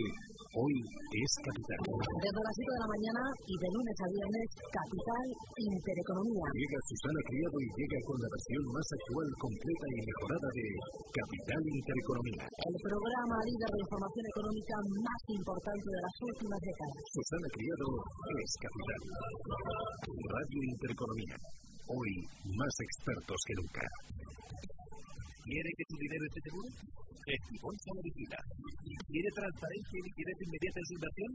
hoy 0.60 0.76
es 0.84 1.32
capital. 1.40 1.80
Desde 2.20 2.42
las 2.44 2.52
7 2.52 2.68
de 2.68 2.82
la 2.84 2.90
mañana 2.92 3.24
y 3.48 3.56
de 3.56 3.70
lunes 3.72 3.98
a 4.04 4.08
viernes, 4.12 4.48
Capital 4.76 5.26
Intereconomía. 5.56 6.48
Llega 6.52 6.80
Susana 6.84 7.22
Criado 7.32 7.58
y 7.64 7.68
llega 7.80 8.00
con 8.12 8.18
la 8.20 8.28
versión 8.28 8.64
más 8.76 8.88
actual, 8.92 9.28
completa 9.40 9.86
y 9.88 10.00
mejorada 10.04 10.48
de 10.52 10.66
Capital 11.16 11.62
Intereconomía. 11.64 12.44
El 12.44 12.76
programa 12.76 13.38
líder 13.48 13.72
de 13.72 13.80
información 13.88 14.26
económica 14.36 14.76
más 15.00 15.22
importante 15.32 15.88
de 15.96 16.02
las 16.04 16.16
últimas 16.28 16.60
décadas. 16.60 17.00
Susana 17.08 17.48
Criado 17.56 17.88
es 18.36 18.52
Capital. 18.60 19.00
Radio 20.12 20.60
Intereconomía. 20.60 21.36
Hoy 21.88 22.12
más 22.52 22.76
expertos 22.84 23.40
que 23.48 23.56
nunca. 23.64 23.84
¿Quiere 25.46 25.70
que 25.78 25.86
su 25.86 25.96
dinero 26.02 26.26
esté 26.26 26.42
seguro? 26.42 26.70
Estiponza 26.74 27.90
lo 27.94 28.02
vigila. 28.02 28.40
¿Quiere 29.06 29.30
transparencia 29.30 29.98
y 30.02 30.06
liquidez 30.10 30.38
inmediata 30.42 30.80
en 30.82 30.88
su 30.90 30.94
inversión? 30.98 31.32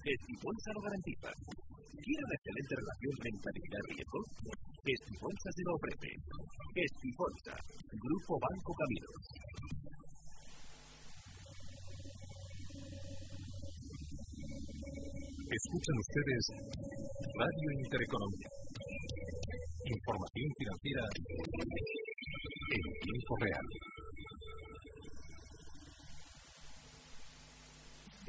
Estiponza 0.00 0.68
lo 0.72 0.80
garantiza. 0.80 1.30
¿Quiere 2.00 2.22
una 2.24 2.36
excelente 2.40 2.74
relación 2.80 3.14
rentabilidad-riesgo? 3.20 4.20
Estiponza 4.80 5.48
se 5.52 5.62
lo 5.68 5.72
ofrece. 5.76 6.08
Estiponza, 6.72 7.54
Grupo 8.00 8.32
Banco 8.40 8.72
Caminos. 8.80 9.22
Escuchan 15.36 15.96
ustedes 16.00 16.44
Radio 17.36 17.68
Intereconomía. 17.76 18.48
Información 19.84 20.48
financiera 20.56 21.04
en 22.70 22.84
tiempo 23.02 23.32
real. 23.40 23.66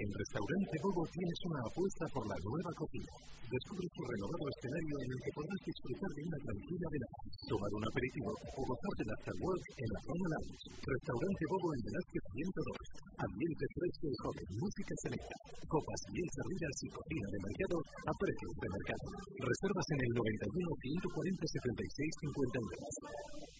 En 0.01 0.09
Restaurante 0.17 0.75
Bobo 0.81 1.05
tienes 1.13 1.39
una 1.45 1.61
apuesta 1.61 2.05
por 2.09 2.25
la 2.25 2.33
nueva 2.41 2.71
cocina. 2.73 3.13
Descubre 3.51 3.85
su 3.91 4.01
renovado 4.01 4.45
escenario 4.49 4.95
en 4.97 5.09
el 5.13 5.19
que 5.21 5.35
podrás 5.37 5.61
disfrutar 5.61 6.09
de 6.15 6.23
una 6.25 6.39
tranquila 6.41 6.87
velada, 6.89 7.19
tomar 7.51 7.71
un 7.77 7.85
aperitivo 7.85 8.31
o 8.33 8.61
gozar 8.65 8.93
del 8.97 9.13
afterwork 9.13 9.63
en 9.77 9.89
la 9.93 10.01
zona 10.01 10.25
lounge. 10.31 10.65
Restaurante 10.81 11.43
Bobo 11.53 11.69
en 11.75 11.81
Velázquez 11.85 12.23
102. 12.33 12.81
Ambiente 13.29 13.65
fresco 13.77 14.05
y 14.09 14.15
joven, 14.25 14.47
música 14.57 14.93
selecta, 15.05 15.37
copas 15.69 16.01
bien 16.09 16.29
servidas 16.33 16.75
y 16.81 16.87
cocina 16.89 17.27
de 17.29 17.39
mercado 17.45 17.77
a 18.09 18.13
precios 18.17 18.53
de 18.57 18.67
mercado. 18.73 19.05
Reservas 19.37 19.87
en 19.93 19.99
el 20.01 20.11
91 20.17 20.81
140 20.81 21.43
76 21.45 22.09
52. 22.25 23.50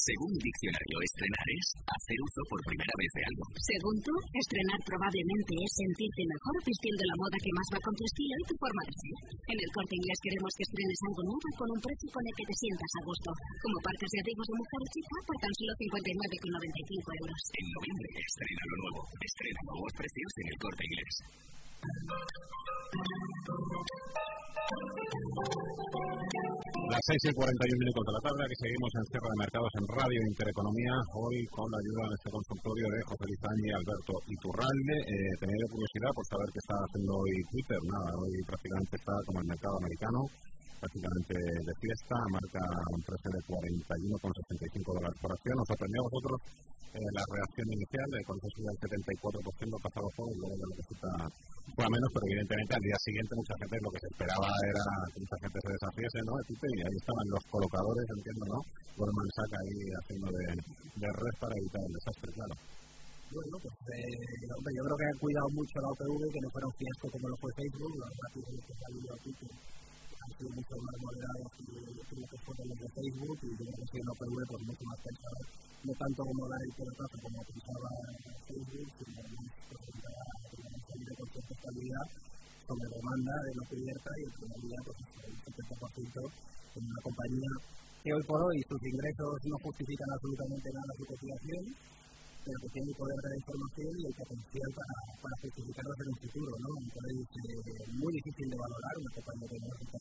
Según 0.00 0.32
diccionario, 0.32 0.96
estrenar 0.96 1.48
es 1.60 1.76
hacer 1.76 2.16
uso 2.24 2.40
por 2.48 2.56
primera 2.64 2.94
vez 2.96 3.10
de 3.20 3.20
algo. 3.20 3.44
Según 3.52 4.00
tú, 4.00 4.16
estrenar 4.32 4.80
probablemente 4.88 5.52
es 5.60 5.72
sentirte 5.76 6.24
mejor 6.24 6.56
vistiendo 6.64 7.04
la 7.04 7.20
moda 7.20 7.36
que 7.36 7.52
más 7.52 7.68
va 7.68 7.80
con 7.84 7.92
tu 7.92 8.04
estilo 8.08 8.32
y 8.32 8.48
tu 8.48 8.56
forma 8.56 8.80
de 8.88 8.96
ser. 8.96 9.16
En 9.44 9.58
el 9.60 9.70
corte 9.76 9.92
inglés 10.00 10.18
queremos 10.24 10.52
que 10.56 10.64
estrenes 10.64 11.00
algo 11.04 11.20
nuevo 11.28 11.48
con 11.52 11.68
un 11.68 11.80
precio 11.84 12.08
con 12.16 12.24
el 12.24 12.32
que 12.32 12.48
te 12.48 12.56
sientas 12.56 12.92
a 12.96 13.04
gusto. 13.04 13.28
Como 13.60 13.76
parcas 13.84 14.08
de 14.08 14.20
abrigos 14.24 14.46
de 14.48 14.56
mujer 14.56 14.82
chica 14.88 15.16
por 15.28 15.36
tan 15.36 15.52
solo 15.52 15.72
59,95 15.84 17.20
euros. 17.20 17.40
En 17.60 17.66
noviembre, 17.68 18.08
estrena 18.24 18.64
lo 18.72 18.76
nuevo. 18.80 19.00
Estrena 19.20 19.60
nuevos 19.68 19.92
precios 20.00 20.32
en 20.40 20.46
el 20.48 20.56
corte 20.64 20.80
inglés. 20.88 21.12
Las 26.90 27.06
6 27.06 27.30
y 27.30 27.38
41 27.38 27.46
minutos 27.86 28.02
de 28.02 28.14
la 28.18 28.24
tarde, 28.26 28.50
que 28.50 28.66
seguimos 28.66 28.90
en 28.98 29.04
Sierra 29.14 29.30
de 29.30 29.42
Mercados 29.46 29.72
en 29.78 29.86
Radio 29.94 30.20
Intereconomía, 30.26 30.94
hoy 31.14 31.38
con 31.54 31.70
la 31.70 31.78
ayuda 31.78 32.02
de 32.10 32.16
este 32.18 32.30
consultorio 32.34 32.86
de 32.90 32.98
José 33.06 33.24
Lizán 33.30 33.58
y 33.62 33.70
Alberto 33.70 34.12
Iturralde. 34.26 34.96
Eh, 35.06 35.30
tenía 35.38 35.70
curiosidad 35.70 36.10
por 36.10 36.26
saber 36.26 36.50
qué 36.50 36.58
está 36.58 36.74
haciendo 36.82 37.12
hoy 37.14 37.30
Twitter. 37.46 37.78
Nada, 37.94 38.10
hoy 38.18 38.34
prácticamente 38.42 38.94
está 38.98 39.14
como 39.22 39.38
el 39.38 39.48
mercado 39.54 39.76
americano, 39.78 40.20
prácticamente 40.80 41.34
de 41.36 41.74
fiesta, 41.76 42.16
marca 42.32 42.64
un 42.90 43.02
precio 43.04 43.30
de 43.30 43.40
41,65 43.44 44.96
dólares 44.96 45.18
por 45.20 45.30
acción. 45.32 45.54
Nos 45.60 45.68
sorprendió 45.68 46.00
a 46.00 46.08
vosotros 46.08 46.36
eh, 46.90 47.10
la 47.14 47.24
reacción 47.28 47.68
inicial, 47.70 48.08
de 48.10 48.24
cuando 48.26 48.42
se 48.42 48.50
subió 48.56 48.70
el 48.72 48.80
74% 48.82 49.78
pasado 49.78 50.08
todo, 50.16 50.30
luego 50.40 50.56
de 50.58 50.66
lo 50.66 50.74
que 50.74 50.84
fue 50.90 51.84
a 51.86 51.94
menos, 51.94 52.08
pero 52.10 52.24
evidentemente 52.26 52.72
al 52.74 52.82
día 52.82 52.98
siguiente 52.98 53.32
mucha 53.36 53.54
gente 53.62 53.78
lo 53.78 53.90
que 53.94 54.02
se 54.02 54.08
esperaba 54.10 54.48
era 54.50 54.84
que 55.14 55.20
mucha 55.22 55.38
gente 55.38 55.58
se 55.60 55.70
desafiese, 55.70 56.18
¿no? 56.26 56.32
Y 56.40 56.80
ahí 56.82 56.96
estaban 56.98 57.26
los 57.30 57.44
colocadores, 57.46 58.04
entiendo, 58.10 58.44
¿no? 58.50 58.58
Goldman 58.98 59.30
Sachs 59.36 59.54
ahí 59.54 59.76
haciendo 60.02 60.28
de, 60.34 60.46
de 60.98 61.08
red 61.14 61.34
para 61.38 61.54
evitar 61.54 61.82
el 61.84 61.94
desastre, 61.94 62.28
claro. 62.34 62.54
Bueno, 63.30 63.54
pues 63.62 63.74
eh, 63.94 64.50
hombre, 64.58 64.74
yo 64.74 64.82
creo 64.82 64.98
que 64.98 65.06
han 65.06 65.20
cuidado 65.22 65.48
mucho 65.54 65.74
la 65.78 65.88
OPV, 65.94 66.22
que 66.34 66.42
no 66.42 66.50
fuera 66.50 66.66
un 66.66 66.74
fiasco 66.74 67.06
como 67.14 67.26
lo 67.30 67.36
fue 67.38 67.50
Facebook, 67.54 67.94
los 67.94 68.10
rápidos 68.10 68.50
que 68.66 68.74
salió 68.74 69.08
aquí, 69.14 69.30
han 70.20 70.32
sido 70.36 70.50
mucho 70.52 70.74
más 70.80 70.96
moderados 71.00 71.48
que 71.56 72.16
lo 72.20 72.26
que 72.28 72.38
fueron 72.44 72.64
los 72.68 72.78
de 72.80 72.88
Facebook, 72.90 73.38
y 73.40 73.50
yo 73.50 73.64
creo 73.64 73.86
que 73.90 73.98
ha 73.98 74.02
una 74.04 74.12
OPV 74.12 74.36
pues 74.50 74.62
mucho 74.68 74.84
más 74.90 75.00
pensada, 75.00 75.40
no 75.80 75.92
tanto 75.96 76.20
como 76.20 76.42
dar 76.50 76.60
el 76.60 76.72
pelotazo 76.76 77.16
como 77.20 77.38
pensaba 77.40 77.90
Facebook, 78.50 78.88
sino 79.00 79.20
más 79.20 79.50
de 80.90 81.26
cierta 81.30 81.52
estabilidad 81.54 82.06
sobre 82.66 82.86
demanda 82.90 83.34
de 83.44 83.52
no 83.56 83.64
cubierta 83.66 84.10
y 84.14 84.22
en 84.30 84.48
realidad 84.50 84.82
pues 84.84 84.98
el 85.26 85.34
70% 85.50 86.50
en 86.70 86.82
una 86.86 87.00
compañía 87.02 87.52
que 88.00 88.12
hoy 88.14 88.24
por 88.24 88.40
hoy 88.40 88.56
sus 88.64 88.80
ingresos 88.80 89.30
no 89.44 89.56
justifican 89.60 90.10
absolutamente 90.14 90.68
nada 90.72 90.90
su 90.96 91.04
cotización, 91.04 91.62
pero 92.44 92.56
que 92.60 92.70
tiene 92.72 92.92
poder 92.96 93.18
de 93.20 93.40
información 93.40 93.92
y 94.00 94.04
el 94.06 94.14
potencial 94.16 94.70
para, 94.74 94.94
para 95.20 95.36
justificarlos 95.40 95.98
en 96.00 96.08
el 96.10 96.18
futuro, 96.24 96.52
¿no? 96.60 96.70
Entonces 96.80 97.12
es 97.20 97.66
eh, 97.68 97.84
muy 98.00 98.12
difícil 98.16 98.46
de 98.50 98.56
valorar 98.56 98.94
una 98.96 99.12
compañía 99.14 99.48
tecnológica 99.50 100.00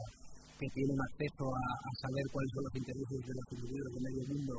que 0.59 0.67
tiene 0.75 0.91
un 0.91 1.03
acceso 1.07 1.45
a, 1.55 1.65
a, 1.71 1.91
saber 2.03 2.25
cuáles 2.31 2.51
son 2.51 2.63
los 2.67 2.75
intereses 2.75 3.19
de 3.23 3.33
los 3.33 3.47
individuos 3.55 3.91
de 3.95 4.01
medio 4.03 4.23
mundo 4.27 4.55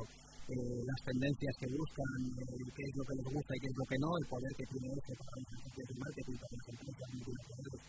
eh, 0.51 0.83
las 0.83 0.99
tendencias 1.05 1.55
que 1.63 1.67
buscan, 1.71 2.11
eh, 2.43 2.59
qué 2.75 2.83
es 2.83 2.95
lo 2.97 3.05
que 3.07 3.15
les 3.15 3.27
gusta 3.31 3.55
y 3.55 3.59
qué 3.61 3.69
es 3.71 3.77
lo 3.77 3.85
que 3.85 3.99
no, 4.03 4.09
el 4.19 4.27
poder 4.27 4.51
que 4.57 4.65
tiene 4.67 4.87
ese 4.99 5.13
para 5.15 5.37
las 5.37 5.63
de 5.71 5.95
marketing, 5.95 6.37
para 6.41 6.55
las 6.59 6.67
empresas 6.67 7.07
multinacionales, 7.13 7.81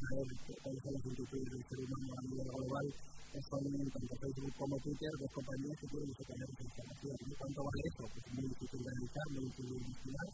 cuáles 0.00 0.82
son 0.82 0.94
las 0.94 1.04
del 1.04 1.64
ser 1.68 1.78
humano 1.84 2.08
a 2.16 2.22
nivel 2.24 2.48
global, 2.48 2.86
tanto 3.92 4.14
Facebook 4.16 4.54
como 4.56 4.74
Twitter, 4.80 5.12
dos 5.20 5.30
compañías 5.30 5.76
que 5.80 5.86
tienen 5.86 6.14
que 6.16 6.24
tener 6.24 6.46
esa 6.50 6.64
información. 6.64 7.16
¿Y 7.20 7.34
cuánto 7.36 7.60
vale 7.60 7.82
eso? 7.84 8.02
Pues 8.10 8.24
es 8.26 8.32
muy 8.34 8.46
difícil 8.50 8.80
de 8.80 8.92
muy 9.30 9.44
difícil 9.44 9.78
de. 9.84 10.30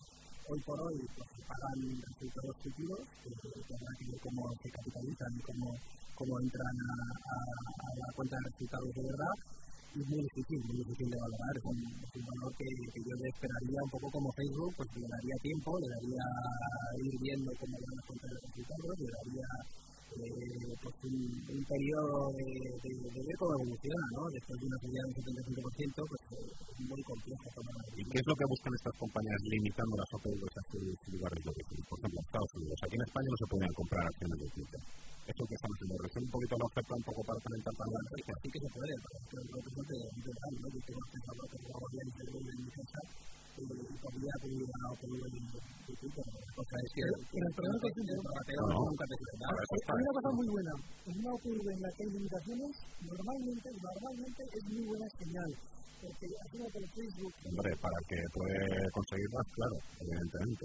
Hoy 0.47 0.61
por 0.63 0.79
hoy 0.79 0.97
pues, 1.11 1.29
pagan 1.51 1.79
resultados 1.83 2.57
futuros, 2.63 3.03
que 3.19 3.31
tendrá 3.67 3.91
que 3.99 4.05
ver 4.07 4.21
cómo 4.23 4.41
se 4.63 4.69
capitalizan 4.71 5.33
y 5.35 5.43
cómo, 5.43 5.69
cómo 6.15 6.33
entran 6.39 6.77
a, 6.87 6.95
a, 7.27 7.39
a 7.83 7.89
la 7.99 8.09
cuenta 8.15 8.35
de 8.39 8.43
resultados 8.47 8.91
de 8.95 9.03
verdad 9.03 9.37
es 9.97 10.09
muy 10.13 10.21
difícil, 10.29 10.59
muy 10.69 10.77
difícil 10.77 11.09
de 11.09 11.17
valorar. 11.17 11.53
Es 11.57 11.65
un, 11.65 11.79
valor 12.27 12.53
que, 12.57 12.67
yo 13.01 13.15
le 13.17 13.29
esperaría 13.33 13.81
un 13.81 13.93
poco 13.97 14.07
como 14.13 14.29
Facebook, 14.37 14.73
pues 14.77 14.89
le 15.01 15.09
daría 15.09 15.37
tiempo, 15.41 15.69
le 15.81 15.89
daría 15.89 16.25
ir 17.01 17.17
viendo 17.21 17.49
cómo 17.57 17.75
van 17.81 17.95
las 17.97 18.07
cuentas 18.07 18.29
de 18.29 18.39
resultados, 18.45 18.95
le 19.01 19.11
daría 19.17 19.49
eh, 20.17 20.73
pues 20.81 20.97
un, 21.01 21.17
un, 21.49 21.61
periodo 21.65 22.17
de, 22.37 22.47
de, 22.47 22.91
de, 23.09 23.21
ver 23.25 23.37
cómo 23.41 23.53
evoluciona, 23.57 24.07
¿no? 24.17 24.23
Después 24.33 24.57
de 24.61 24.67
una 24.69 24.79
subida 24.81 25.03
del 25.07 25.17
75%, 25.17 26.09
pues 26.09 26.23
es 26.37 26.81
muy 26.89 27.03
complejo. 27.05 27.47
¿Y 27.97 28.03
qué 28.05 28.19
es 28.21 28.27
lo 28.27 28.37
que 28.37 28.47
buscan 28.53 28.73
estas 28.77 28.97
compañías 29.01 29.41
limitando 29.49 29.93
las 29.97 30.13
a 30.13 30.63
sus 30.73 31.09
lugares 31.09 31.41
de 31.41 31.53
Por 31.89 31.97
ejemplo, 32.01 32.21
Estados 32.21 32.53
Unidos. 32.57 32.79
Aquí 32.85 32.97
en 32.97 33.05
España 33.09 33.29
no 33.33 33.39
se 33.41 33.49
pueden 33.49 33.73
comprar 33.77 34.05
acciones 34.05 34.39
de 34.41 34.49
Twitter 34.57 34.83
eso 35.27 35.43
que 35.43 35.57
estamos 35.59 35.77
haciendo, 35.77 36.27
un 36.27 36.31
poquito 36.31 36.55
la 36.57 36.67
oferta 36.71 36.93
un 36.95 37.07
poco 37.07 37.21
para 37.27 37.39
calentar 37.43 37.75
para 37.75 37.91
la 37.91 38.01
que 38.07 38.33
sí 38.37 38.47
que 38.47 38.61
se 38.63 38.71
puede, 38.71 38.95
pero 39.27 39.41
lo 39.43 39.59
que 39.59 39.97
intentar, 40.07 40.51
¿no? 40.55 40.67
Yo 40.71 40.81
tengo 40.87 41.03
que 41.07 41.19
hablar 41.27 41.47
con 41.51 41.61
la 41.67 41.87
bien 41.91 42.09
de 42.17 42.55
mi 42.57 42.71
casa 42.71 43.01
y 43.57 43.65
podría 43.67 44.35
pedir 44.37 44.69
a 44.71 44.87
otro 44.93 45.09
instituto, 45.17 46.21
la 46.31 46.53
cosa 46.55 46.75
es 46.77 46.91
que 46.95 47.03
el 47.11 47.53
problema 47.57 47.79
que 47.83 47.91
tiene 47.97 48.13
nunca 48.17 49.05
te 49.07 49.15
Hay 49.27 50.01
una 50.07 50.15
cosa 50.15 50.31
muy 50.37 50.47
buena, 50.47 50.75
en 50.77 51.15
una 51.17 51.31
OPV 51.35 51.67
en 51.75 51.81
la 51.83 51.91
que 51.91 52.03
hay 52.07 52.11
limitaciones, 52.17 52.73
normalmente, 53.03 53.67
normalmente 53.83 54.43
es 54.47 54.65
muy 54.71 54.85
buena 54.87 55.09
señal 55.17 55.51
porque 55.97 56.27
haciendo 56.29 56.69
por 56.71 56.85
Facebook. 56.93 57.33
Hombre, 57.49 57.73
para 57.81 57.99
que 58.07 58.19
puede 58.37 58.61
conseguir 58.93 59.29
más, 59.33 59.47
claro, 59.57 59.77
evidentemente. 60.05 60.65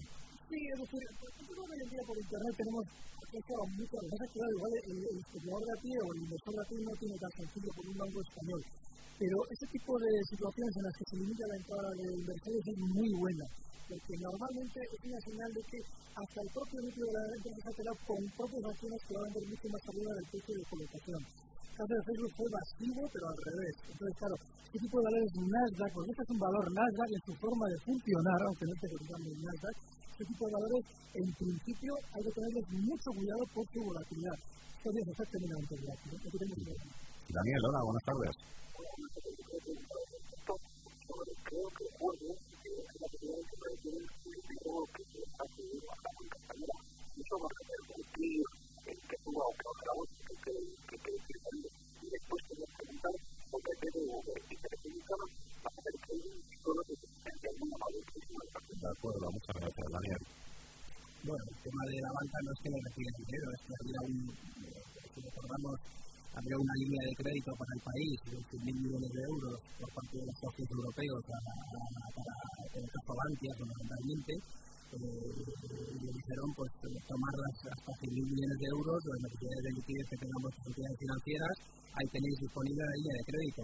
Sí, 0.52 0.60
es 0.68 0.80
decir, 0.84 1.04
nosotros 1.16 1.64
hoy 1.72 1.80
en 1.80 1.90
día 1.90 2.04
por 2.04 2.18
internet 2.20 2.54
tenemos 2.60 2.84
veces, 3.32 4.30
claro, 4.36 4.52
igual 4.52 4.74
el, 4.92 4.98
el 5.08 5.18
de 5.24 5.74
aquí 5.78 5.92
o 5.96 6.08
el 6.12 6.20
inversor 6.20 6.52
de 6.52 6.64
aquí 6.68 6.76
no 6.84 6.94
tiene 7.00 7.16
tan 7.16 7.32
sencillo 7.32 7.72
por 7.72 7.86
un 7.88 7.96
banco 7.96 8.20
español. 8.22 8.62
Pero 9.22 9.38
ese 9.54 9.66
tipo 9.72 9.92
de 10.02 10.12
situaciones 10.28 10.74
en 10.76 10.84
las 10.84 10.96
que 10.98 11.06
se 11.08 11.16
limita 11.22 11.46
la 11.48 11.60
entrada 11.62 11.90
de 11.96 12.06
inversores 12.12 12.64
es 12.68 12.78
muy 12.92 13.10
buena. 13.22 13.46
porque 13.92 14.16
normalmente 14.24 14.80
es 14.88 15.00
una 15.04 15.20
señal 15.20 15.52
de 15.52 15.62
que 15.68 15.80
hasta 16.16 16.40
el 16.42 16.50
propio 16.56 16.80
núcleo 16.80 17.08
de 17.08 17.16
la 17.16 17.36
empresa 17.36 17.76
quedado 17.76 17.98
con 18.08 18.20
propias 18.40 18.64
acciones 18.72 19.00
que 19.04 19.14
van 19.16 19.22
a 19.22 19.28
vender 19.32 19.46
mucho 19.52 19.68
más 19.68 19.84
arriba 19.92 20.12
del 20.16 20.28
precio 20.32 20.54
de 20.56 20.70
colocación. 20.72 21.22
El 21.22 21.76
caso 21.76 21.92
de 21.92 22.08
Facebook 22.08 22.34
fue 22.36 22.48
masivo, 22.52 23.02
pero 23.12 23.26
al 23.32 23.40
revés. 23.52 23.76
Entonces, 23.92 24.16
claro, 24.16 24.36
¿qué 24.72 24.78
tipo 24.80 24.96
de 24.96 25.06
valores 25.12 25.32
Nasdaq? 25.40 25.92
Porque 25.92 26.12
este 26.12 26.24
es 26.24 26.32
un 26.32 26.42
valor 26.42 26.66
Nasdaq 26.72 27.10
en 27.12 27.24
su 27.28 27.34
forma 27.36 27.66
de 27.68 27.78
funcionar, 27.84 28.40
aunque 28.42 28.66
no 28.68 28.74
esté 28.76 28.88
cotizando 28.92 29.28
en 29.32 29.40
Nasdaq. 29.44 29.76
Este 30.22 30.34
tipo 30.34 30.46
de 30.46 30.54
valores, 30.54 30.86
en 31.16 31.34
principio, 31.34 31.98
hay 32.14 32.22
que 32.22 32.30
tenerles 32.30 32.70
mucho 32.70 33.10
cuidado 33.10 33.42
por 33.56 33.66
su 33.74 33.82
volatilidad. 33.82 34.38
Esto 34.78 34.90
es 34.94 35.08
exactamente 35.08 35.76
volátil. 35.82 36.14
Daniel, 37.34 37.66
hola, 37.66 37.82
buenas 37.82 38.06
tardes. 38.06 38.36
Creo 41.42 41.70
que 41.74 41.86
la 41.90 41.98
compañera. 46.14 46.78
Eso 47.18 47.36
va 47.42 47.48
a 47.50 47.54
ser 47.66 47.82
cumplir 47.90 48.46
el 48.86 49.00
que 49.02 49.18
tuvo 49.26 49.42
que 49.58 49.66
otra 49.74 49.92
voz 49.98 50.10
que 50.22 50.36
que 50.38 50.54
que 51.02 51.02
que 51.02 51.34
y 51.98 52.10
después 52.14 52.40
que 52.46 52.54
nos 52.62 52.70
preguntan 52.78 53.14
por 53.50 53.62
qué 53.64 53.74
TVV 53.90 54.30
y 54.38 54.56
televisores 54.62 55.32
va 55.66 55.70
a 55.74 55.82
ser 55.82 55.96
que 55.98 56.14
todo 56.62 56.76
lo 56.76 56.84
que 56.84 56.94
se 56.94 57.08
siente 57.10 57.48
en 57.50 57.62
una 57.64 57.78
muchísima 57.90 58.44
Daniel. 59.12 60.22
Bueno, 61.22 61.44
el 61.52 61.60
tema 61.62 61.84
de 61.86 61.98
la 62.02 62.12
banca 62.16 62.38
no 62.42 62.50
es 62.52 62.60
que 62.64 62.70
le 62.72 62.80
reciba 62.82 63.12
dinero, 63.22 63.46
es 63.52 63.62
que 63.62 63.74
había 63.78 64.00
un, 64.08 64.16
si 65.12 65.20
recordamos, 65.22 65.76
había 66.32 66.58
una 66.58 66.76
línea 66.82 67.04
de 67.06 67.14
crédito 67.20 67.52
para 67.60 67.74
el 67.76 67.82
país 67.84 68.16
de 68.32 68.38
100.000 68.42 68.72
millones 68.72 69.12
de 69.12 69.22
euros 69.22 69.56
por 69.78 69.90
parte 69.92 70.16
de 70.18 70.26
los 70.26 70.38
socios 70.42 70.70
europeos 70.72 71.22
para, 71.28 71.52
el 72.72 72.88
caso 72.88 73.12
Bankia, 73.12 73.54
fundamentalmente. 73.60 74.34
Eh, 74.92 75.00
y 75.00 76.08
dijeron 76.12 76.50
pues 76.52 76.72
tomar 76.84 77.34
las, 77.38 77.56
hasta 77.64 77.92
100.000 77.96 78.12
millones 78.12 78.58
de 78.60 78.68
euros 78.76 79.00
las 79.08 79.20
necesidades 79.24 79.64
de 79.64 79.72
liquidez 79.72 80.06
que 80.12 80.20
tengan 80.20 80.42
vuestras 80.42 80.68
entidades 80.68 81.00
financieras, 81.00 81.56
ahí 81.96 82.08
tenéis 82.12 82.38
disponible 82.44 82.82
la 82.82 82.96
línea 83.00 83.16
de 83.16 83.26
crédito. 83.32 83.64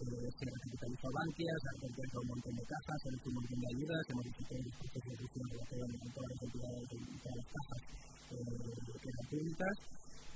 Eh, 0.00 0.32
se 0.32 0.48
recapitalizó 0.48 1.12
Bankia, 1.12 1.52
se 1.60 1.68
han 1.68 2.24
un 2.24 2.28
montón 2.32 2.54
de 2.56 2.64
cajas, 2.64 2.98
han 3.04 3.14
hecho 3.20 3.28
un 3.28 3.36
montón 3.36 3.58
de 3.60 3.68
ayudas, 3.68 4.00
hemos 4.08 4.24
visto 4.24 4.52
los 4.56 4.74
procesos 4.80 5.12
de 5.12 5.16
gestión 5.20 5.44
en 5.44 6.10
todas 6.16 6.28
las 6.32 6.40
entidades 6.40 6.84
de 6.88 6.96
todas 7.20 7.36
las 7.36 7.48
cajas 7.52 7.80
eh, 8.32 8.96
que 8.96 9.08
eran 9.12 9.26
públicas. 9.28 9.74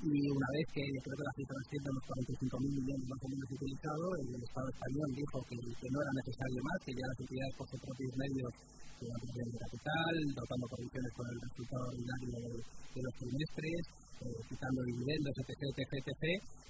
Y 0.04 0.12
una 0.37 0.49
vez 0.52 0.66
que 0.68 0.85
creo 0.85 1.16
que 1.16 1.25
la 1.25 1.37
cifra 1.40 1.56
asciende 1.64 1.88
a 1.88 1.97
los 1.97 2.04
45.000 2.04 2.76
millones 2.76 3.06
más 3.09 3.21
o 3.25 3.28
menos 3.33 3.49
utilizados, 3.56 4.11
el 4.21 4.42
Estado 4.44 4.68
español 4.68 5.09
dijo 5.16 5.37
que, 5.49 5.56
que, 5.56 5.88
no 5.88 5.99
era 6.04 6.12
necesario 6.12 6.61
más, 6.61 6.78
que 6.85 6.92
ya 6.92 7.06
las 7.09 7.21
entidades 7.25 7.54
por 7.56 7.66
sus 7.73 7.80
propios 7.80 8.12
medios 8.21 8.52
iban 9.00 9.16
a 9.16 9.33
de 9.33 9.61
capital, 9.64 10.14
dotando 10.28 10.64
provisiones 10.76 11.12
con 11.16 11.25
el 11.25 11.38
resultado 11.40 11.85
ordinario 11.88 12.28
de, 12.37 12.50
de 12.52 13.00
los 13.00 13.14
trimestres, 13.16 14.03
eh, 14.23 14.40
quitando 14.49 14.80
dividendos, 14.85 15.35
etc., 15.42 15.52
etc., 15.75 15.83
etc., 15.99 16.23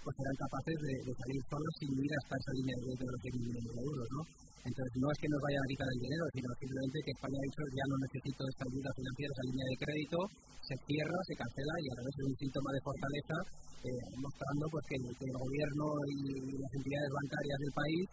pues 0.04 0.12
serán 0.16 0.36
capaces 0.36 0.76
de, 0.80 0.92
de 1.04 1.12
salir 1.12 1.42
solos 1.48 1.74
sin 1.80 1.92
ir 1.96 2.12
hasta 2.12 2.34
esa 2.36 2.52
línea 2.56 2.76
de, 2.76 3.04
los 3.04 3.20
100 3.20 3.40
millones 3.40 3.64
de 3.64 3.82
euros, 3.84 4.08
¿no? 4.12 4.22
Entonces, 4.64 4.92
no 4.96 5.08
es 5.12 5.18
que 5.20 5.28
nos 5.28 5.40
vayan 5.44 5.60
a 5.60 5.68
quitar 5.68 5.88
el 5.92 6.00
dinero, 6.00 6.24
sino 6.32 6.48
simplemente 6.56 6.96
que 7.04 7.12
España 7.12 7.36
ha 7.36 7.48
dicho 7.48 7.62
ya 7.68 7.84
no 7.84 7.96
necesito 8.00 8.40
esta 8.48 8.64
ayuda 8.64 8.90
financiera, 8.96 9.32
esa 9.32 9.48
línea 9.48 9.66
de 9.68 9.80
crédito, 9.84 10.18
se 10.64 10.76
cierra, 10.88 11.18
se 11.28 11.36
cancela 11.36 11.74
y 11.84 11.86
a 11.92 11.96
través 12.00 12.14
de 12.16 12.24
un 12.24 12.36
síntoma 12.40 12.70
de 12.72 12.80
fortaleza, 12.80 13.36
eh, 13.84 14.08
mostrando 14.24 14.64
pues, 14.72 14.84
que, 14.88 14.96
que, 14.96 15.26
el 15.28 15.36
gobierno 15.36 15.84
y 16.08 16.20
las 16.56 16.72
entidades 16.80 17.10
bancarias 17.12 17.58
del 17.60 17.74
país 17.76 18.04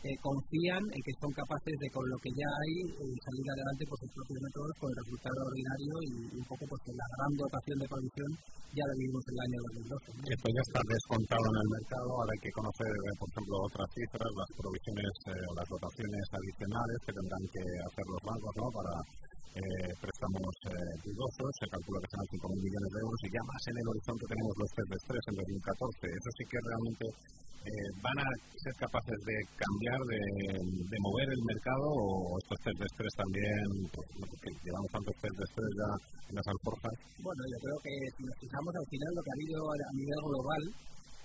eh, 0.00 0.16
confían 0.24 0.80
en 0.80 1.00
que 1.04 1.14
son 1.20 1.32
capaces 1.36 1.74
de, 1.76 1.88
con 1.92 2.04
lo 2.08 2.16
que 2.24 2.32
ya 2.32 2.48
hay, 2.48 2.74
eh, 2.88 3.16
salir 3.20 3.46
adelante 3.52 3.84
por 3.84 3.98
sus 4.00 4.10
propios 4.16 4.40
métodos, 4.40 4.72
con 4.80 4.88
el 4.88 4.98
resultado 5.04 5.38
ordinario 5.44 5.92
y, 6.00 6.10
un 6.40 6.46
poco 6.48 6.64
pues 6.64 6.80
la 6.96 7.04
gran 7.04 7.32
dotación 7.36 7.76
de 7.76 7.86
provisión 7.90 8.30
ya 8.70 8.84
la 8.86 8.94
vivimos 8.96 9.22
en 9.28 9.34
el 9.34 9.42
año 9.44 9.58
2012. 9.92 10.30
Esto 10.30 10.46
ya 10.56 10.62
está 10.64 10.80
descontado 10.88 11.44
en 11.52 11.58
el 11.60 11.68
mercado, 11.68 12.08
ahora 12.16 12.32
hay 12.32 12.40
que 12.40 12.52
conocer, 12.56 12.92
eh, 12.96 13.14
por 13.20 13.28
ejemplo, 13.28 13.54
otras 13.60 13.88
cifras, 13.92 14.30
las 14.30 14.50
provisiones 14.56 15.12
o 15.36 15.52
las 15.52 15.68
dotaciones 15.68 16.24
adicionales 16.32 16.98
que 17.04 17.12
tendrán 17.12 17.44
que 17.50 17.62
hacer 17.84 18.06
los 18.08 18.22
bancos 18.24 18.52
¿no? 18.56 18.66
para 18.72 18.94
eh, 19.50 19.90
préstamos 19.98 20.54
eh, 20.70 20.94
se 21.02 21.66
calcula 21.66 21.98
que 21.98 22.10
serán 22.14 22.28
5.000 22.38 22.54
millones 22.54 22.90
de 22.94 23.00
euros 23.02 23.20
y 23.26 23.28
ya 23.34 23.42
más 23.50 23.62
en 23.66 23.76
el 23.82 23.86
horizonte 23.90 24.24
tenemos 24.30 24.54
los 24.62 24.70
test 24.78 24.88
de 24.90 24.98
estrés 25.02 25.24
en 25.26 25.36
2014. 25.42 26.06
Eso 26.06 26.30
sí 26.38 26.44
que 26.46 26.58
realmente 26.62 27.04
eh, 27.66 27.90
van 27.98 28.18
a 28.22 28.26
ser 28.62 28.74
capaces 28.78 29.18
de 29.26 29.36
cambiar, 29.58 30.00
de, 30.06 30.20
de, 30.86 30.98
mover 31.02 31.28
el 31.34 31.42
mercado 31.50 31.86
o 31.98 32.38
estos 32.46 32.58
test 32.62 32.78
de 32.78 32.86
estrés 32.94 33.14
también, 33.18 33.66
pues, 33.90 34.06
llevamos 34.62 34.90
tantos 34.94 35.16
test 35.18 35.34
de 35.34 35.46
estrés 35.50 35.72
ya 35.74 35.90
en 36.30 36.34
las 36.38 36.46
alforjas. 36.46 36.94
Bueno, 37.18 37.42
yo 37.50 37.58
creo 37.58 37.78
que 37.82 37.94
si 38.16 38.22
nos 38.22 38.36
fijamos 38.38 38.70
al 38.70 38.86
final 38.86 39.10
lo 39.18 39.22
que 39.26 39.30
ha 39.34 39.38
habido 39.38 39.58
a 39.66 39.94
nivel 39.98 40.20
global 40.30 40.62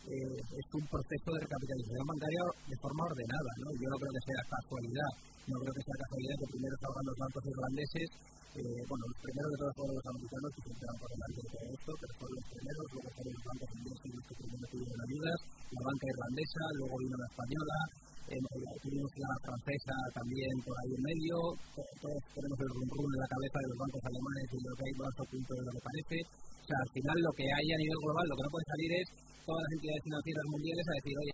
eh, 0.05 0.37
es 0.37 0.67
un 0.69 0.85
proceso 0.85 1.29
de 1.33 1.39
recapitalización 1.41 2.05
bancaria 2.05 2.43
de 2.69 2.77
forma 2.77 3.03
ordenada. 3.09 3.51
¿no? 3.57 3.67
Yo 3.73 3.87
no 3.89 3.97
creo 3.97 4.13
que 4.13 4.25
sea 4.29 4.41
casualidad. 4.45 5.11
No 5.45 5.55
creo 5.61 5.73
que 5.73 5.85
sea 5.85 5.97
casualidad 6.05 6.35
que 6.41 6.51
primero 6.53 6.75
salgan 6.77 7.05
los 7.09 7.17
bancos 7.21 7.43
irlandeses. 7.45 8.09
Eh, 8.55 8.81
bueno, 8.87 9.03
los 9.09 9.19
primeros 9.19 9.49
de 9.51 9.57
todos 9.59 9.73
fueron 9.75 9.93
los 9.97 10.07
americanos 10.15 10.49
que 10.55 10.61
se 10.61 10.71
entraron 10.71 10.97
por 11.01 11.09
delante 11.11 11.39
de 11.41 11.49
todo 11.51 11.65
esto, 11.75 11.91
pero 11.99 12.11
fueron 12.15 12.35
los 12.35 12.47
primeros. 12.55 12.85
Luego 12.85 13.09
fueron 13.15 13.33
los 13.35 13.45
bancos 13.45 13.69
ingleses 13.75 14.09
los 14.15 14.25
que 14.25 14.35
primero 14.35 14.65
tuvieron 14.69 14.99
ayudas. 15.05 15.39
La 15.75 15.81
banca 15.85 16.05
irlandesa, 16.05 16.63
luego 16.77 16.95
vino 17.01 17.15
la 17.17 17.29
española. 17.33 17.77
Eh, 18.25 18.41
tuvimos 18.81 19.11
la 19.21 19.37
francesa 19.45 19.95
también 20.17 20.53
por 20.65 20.75
ahí 20.81 20.91
en 20.97 21.03
medio. 21.05 21.37
Todos 21.77 22.21
tenemos 22.29 22.57
el 22.61 22.69
rum, 22.73 22.89
rum 22.89 23.09
en 23.09 23.21
la 23.21 23.29
cabeza 23.29 23.57
de 23.57 23.69
los 23.69 23.79
bancos 23.85 24.01
alemanes 24.05 24.45
y 24.49 24.57
lo 24.65 24.73
que 24.77 24.85
hay 24.85 24.95
más 25.01 25.15
oculto 25.17 25.51
de 25.53 25.63
lo 25.65 25.71
que 25.73 25.83
parece. 25.85 26.17
O 26.65 26.67
sea, 26.67 26.81
al 26.81 26.93
final 26.97 27.17
lo 27.21 27.33
que 27.37 27.45
hay 27.45 27.67
a 27.69 27.77
nivel 27.77 27.99
global, 28.01 28.25
lo 28.25 28.35
que 28.41 28.45
no 28.49 28.53
puede 28.57 28.65
salir 28.73 28.91
es 28.97 29.07
todas 29.45 29.61
las 29.61 29.71
entidades 29.77 30.01
financieras 30.01 30.45
mundiales 30.49 30.85
a 30.89 30.97
decir, 30.97 31.15
oye, 31.21 31.33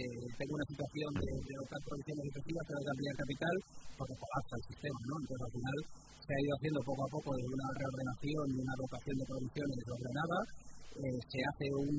eh, 0.00 0.24
tengo 0.32 0.52
una 0.56 0.68
situación 0.72 1.10
de, 1.12 1.28
de 1.28 1.52
adoptar 1.52 1.82
provisiones 1.84 2.24
excesivas, 2.24 2.64
pero 2.64 2.80
de 2.80 2.92
ampliar 2.96 3.16
capital, 3.20 3.54
porque 4.00 4.16
colapsa 4.16 4.54
el 4.56 4.64
sistema, 4.72 5.00
¿no? 5.04 5.14
Entonces, 5.20 5.44
al 5.44 5.52
final, 5.52 5.78
se 6.24 6.30
ha 6.32 6.40
ido 6.40 6.52
haciendo 6.56 6.80
poco 6.88 7.02
a 7.04 7.10
poco 7.20 7.28
de 7.36 7.44
una 7.44 7.68
reordenación 7.76 8.44
y 8.48 8.56
una 8.56 8.76
dotación 8.80 9.16
de 9.20 9.28
provisiones 9.28 9.80
ordenada, 9.92 10.38
eh, 11.04 11.20
se 11.28 11.40
hace 11.52 11.66
un, 11.68 11.96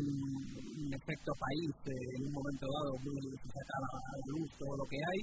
un 0.81 0.89
efecto 0.97 1.29
país 1.37 1.69
eh, 1.93 2.09
en 2.17 2.21
un 2.25 2.33
momento 2.41 2.65
dado, 2.73 2.89
muy, 3.05 3.21
se 3.37 3.49
saca 3.53 3.75
a 3.85 4.17
luz 4.33 4.49
todo 4.57 4.73
lo 4.81 4.85
que 4.89 4.97
hay, 4.97 5.19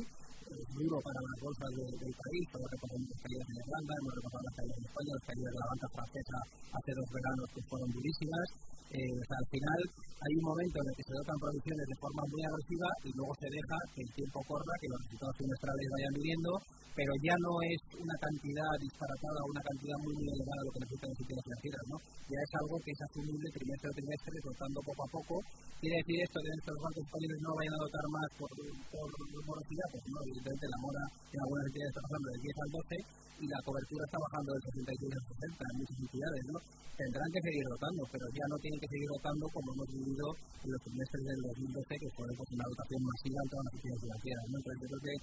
duro 0.50 0.96
para 1.00 1.20
las 1.20 1.38
bolsas 1.40 1.70
de, 1.78 1.84
del 2.00 2.14
país, 2.14 2.42
pero 2.50 2.64
recordamos 2.66 3.06
las 3.10 3.20
caídas 3.22 3.46
en 3.50 3.56
Irlanda, 3.60 3.92
hemos 4.00 4.14
recordado 4.18 4.44
las 4.50 4.56
caídas 4.58 4.76
en 4.80 4.86
España, 4.90 5.12
las 5.14 5.26
caídas 5.30 5.50
de 5.50 5.60
la 5.60 5.68
banca 5.70 5.88
francesa 5.94 6.38
hace 6.74 6.90
dos 6.98 7.08
veranos 7.10 7.46
que 7.54 7.62
fueron 7.70 7.88
durísimas. 7.90 8.48
Eh, 8.90 9.06
o 9.06 9.22
al 9.22 9.48
final 9.54 9.80
hay 10.20 10.32
un 10.34 10.46
momento 10.50 10.76
en 10.82 10.86
el 10.90 10.94
que 10.98 11.06
se 11.06 11.14
dotan 11.14 11.38
producciones 11.38 11.86
de 11.86 12.00
forma 12.02 12.22
muy 12.26 12.42
agresiva 12.42 12.88
y 13.06 13.10
luego 13.14 13.32
se 13.38 13.48
deja 13.48 13.78
que 13.94 14.02
el 14.02 14.10
tiempo 14.18 14.38
corra, 14.50 14.74
que 14.82 14.90
los 14.90 15.00
resultados 15.06 15.36
trimestrales 15.38 15.86
vayan 15.94 16.14
viniendo, 16.18 16.50
pero 16.90 17.12
ya 17.22 17.36
no 17.38 17.52
es 17.70 17.80
una 17.96 18.16
cantidad 18.18 18.72
disparatada, 18.82 19.40
una 19.46 19.62
cantidad 19.62 19.98
muy, 20.02 20.14
muy 20.20 20.26
elevada 20.26 20.66
lo 20.66 20.72
que 20.74 20.82
necesitan 20.82 21.06
las 21.06 21.20
entidades 21.22 21.46
financieras, 21.46 21.84
¿no? 21.86 21.96
Ya 22.34 22.40
es 22.42 22.52
algo 22.60 22.74
que 22.82 22.90
es 22.90 23.00
asumible 23.00 23.48
trimestre 23.54 23.88
a 23.88 23.96
trimestre, 23.96 24.34
dotando 24.42 24.78
poco 24.82 25.02
a 25.06 25.10
poco. 25.14 25.34
¿Quiere 25.80 25.96
decir 26.02 26.18
esto 26.20 26.38
que 26.42 26.50
estos 26.50 26.76
bancos 26.82 27.04
españoles 27.06 27.38
no 27.40 27.50
vayan 27.56 27.76
a 27.78 27.84
dotar 27.86 28.06
más 28.10 28.28
por, 28.36 28.50
por 28.90 29.08
morosidad? 29.46 29.88
Pues 29.94 30.02
no, 30.10 30.18
evidentemente 30.18 30.66
la 30.66 30.80
mora 30.82 31.02
en 31.30 31.38
algunas 31.40 31.64
entidades 31.70 31.90
está 31.94 32.02
bajando 32.10 32.26
del 32.26 32.40
10 32.42 32.58
al 32.58 32.70
12 32.74 33.30
y 33.40 33.46
la 33.48 33.60
cobertura 33.64 34.02
está 34.04 34.18
bajando 34.20 34.48
del 34.52 34.64
66 34.68 35.16
al 35.16 35.24
60 35.30 35.64
en 35.64 35.76
muchas 35.80 35.98
entidades, 36.04 36.42
¿no? 36.50 36.58
Tendrán 37.00 37.30
que 37.32 37.40
seguir 37.40 37.64
dotando, 37.64 38.02
pero 38.12 38.24
ya 38.36 38.46
no 38.52 38.56
tienen 38.60 38.79
que 38.80 38.88
seguir 38.88 39.08
dotando 39.12 39.44
como 39.52 39.68
hemos 39.76 39.88
vivido 39.92 40.26
en 40.64 40.68
los 40.72 40.80
trimestres 40.80 41.24
del 41.28 41.40
2012, 41.52 42.00
que 42.00 42.10
fue 42.16 42.26
pues, 42.32 42.48
una 42.56 42.66
dotación 42.72 43.00
masiva 43.04 43.40
en 43.44 43.50
todas 43.52 43.64
las 43.68 43.74
entidades 43.76 44.00
financieras, 44.00 44.44
¿no? 44.48 44.56
Entonces 44.56 44.78
yo 44.80 44.88
creo 44.90 45.04
que 45.04 45.14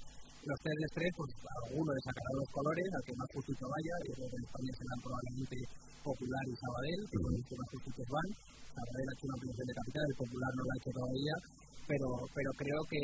los 0.47 0.59
test 0.61 0.77
de 0.77 0.87
estrés, 0.87 1.11
pues 1.17 1.29
alguno 1.67 1.89
les 1.91 2.05
sacará 2.07 2.29
los 2.37 2.49
colores, 2.53 2.87
al 2.87 3.03
que 3.03 3.17
más 3.17 3.29
justito 3.33 3.65
vaya, 3.67 3.93
yo 4.05 4.11
creo 4.13 4.29
que 4.29 4.37
en 4.37 4.45
España 4.47 4.71
serán 4.77 4.99
probablemente 5.01 5.57
Popular 6.07 6.45
y 6.47 6.55
Sabadell, 6.55 7.01
que 7.03 7.17
son 7.19 7.31
los 7.35 7.45
que 7.49 7.57
más 7.57 7.69
justitos 7.73 8.07
van. 8.07 8.29
Sabadell 8.77 9.09
ha 9.09 9.15
hecho 9.17 9.25
una 9.27 9.35
ampliación 9.37 9.67
de 9.67 9.75
capital, 9.75 10.05
el 10.07 10.17
Popular 10.21 10.51
no 10.53 10.61
lo 10.63 10.71
ha 10.71 10.77
hecho 10.77 10.91
todavía, 10.93 11.35
pero, 11.89 12.07
pero 12.31 12.49
creo 12.61 12.81
que, 12.87 13.01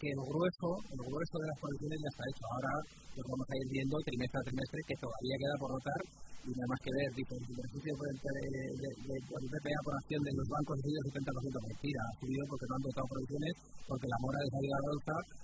que 0.00 0.08
el 0.10 0.22
grueso, 0.26 0.68
el 0.90 1.02
grueso 1.06 1.36
de 1.38 1.48
las 1.52 1.58
condiciones 1.60 1.98
ya 2.00 2.10
está 2.10 2.24
hecho. 2.26 2.44
Ahora 2.50 2.72
lo 3.14 3.22
vamos 3.30 3.46
a 3.46 3.54
ir 3.60 3.66
viendo 3.70 3.94
trimestre 4.02 4.38
a 4.40 4.46
trimestre 4.48 4.80
que 4.90 4.96
todavía 5.02 5.36
queda 5.38 5.56
por 5.60 5.70
notar 5.70 6.00
y 6.46 6.52
nada 6.54 6.70
más 6.70 6.78
que 6.78 6.94
ver, 6.94 7.10
dice, 7.10 7.34
el 7.34 7.42
beneficio 7.42 7.92
de, 7.98 8.10
de, 8.14 8.88
de, 9.02 9.48
PPA 9.50 9.80
por 9.82 9.94
acción 9.98 10.22
de 10.22 10.32
los 10.38 10.46
bancos 10.46 10.78
ha 10.78 10.86
sido 10.86 10.98
70% 11.10 11.58
mentira, 11.66 12.00
ha 12.06 12.14
subido 12.22 12.42
porque 12.46 12.66
no 12.70 12.74
han 12.78 12.86
dotado 12.86 13.06
producciones, 13.10 13.54
porque 13.90 14.06
la 14.06 14.18
mora 14.22 14.38
les 14.46 14.52
ha 14.54 14.62
ido 14.62 14.74
a 14.76 14.82
la 14.86 14.94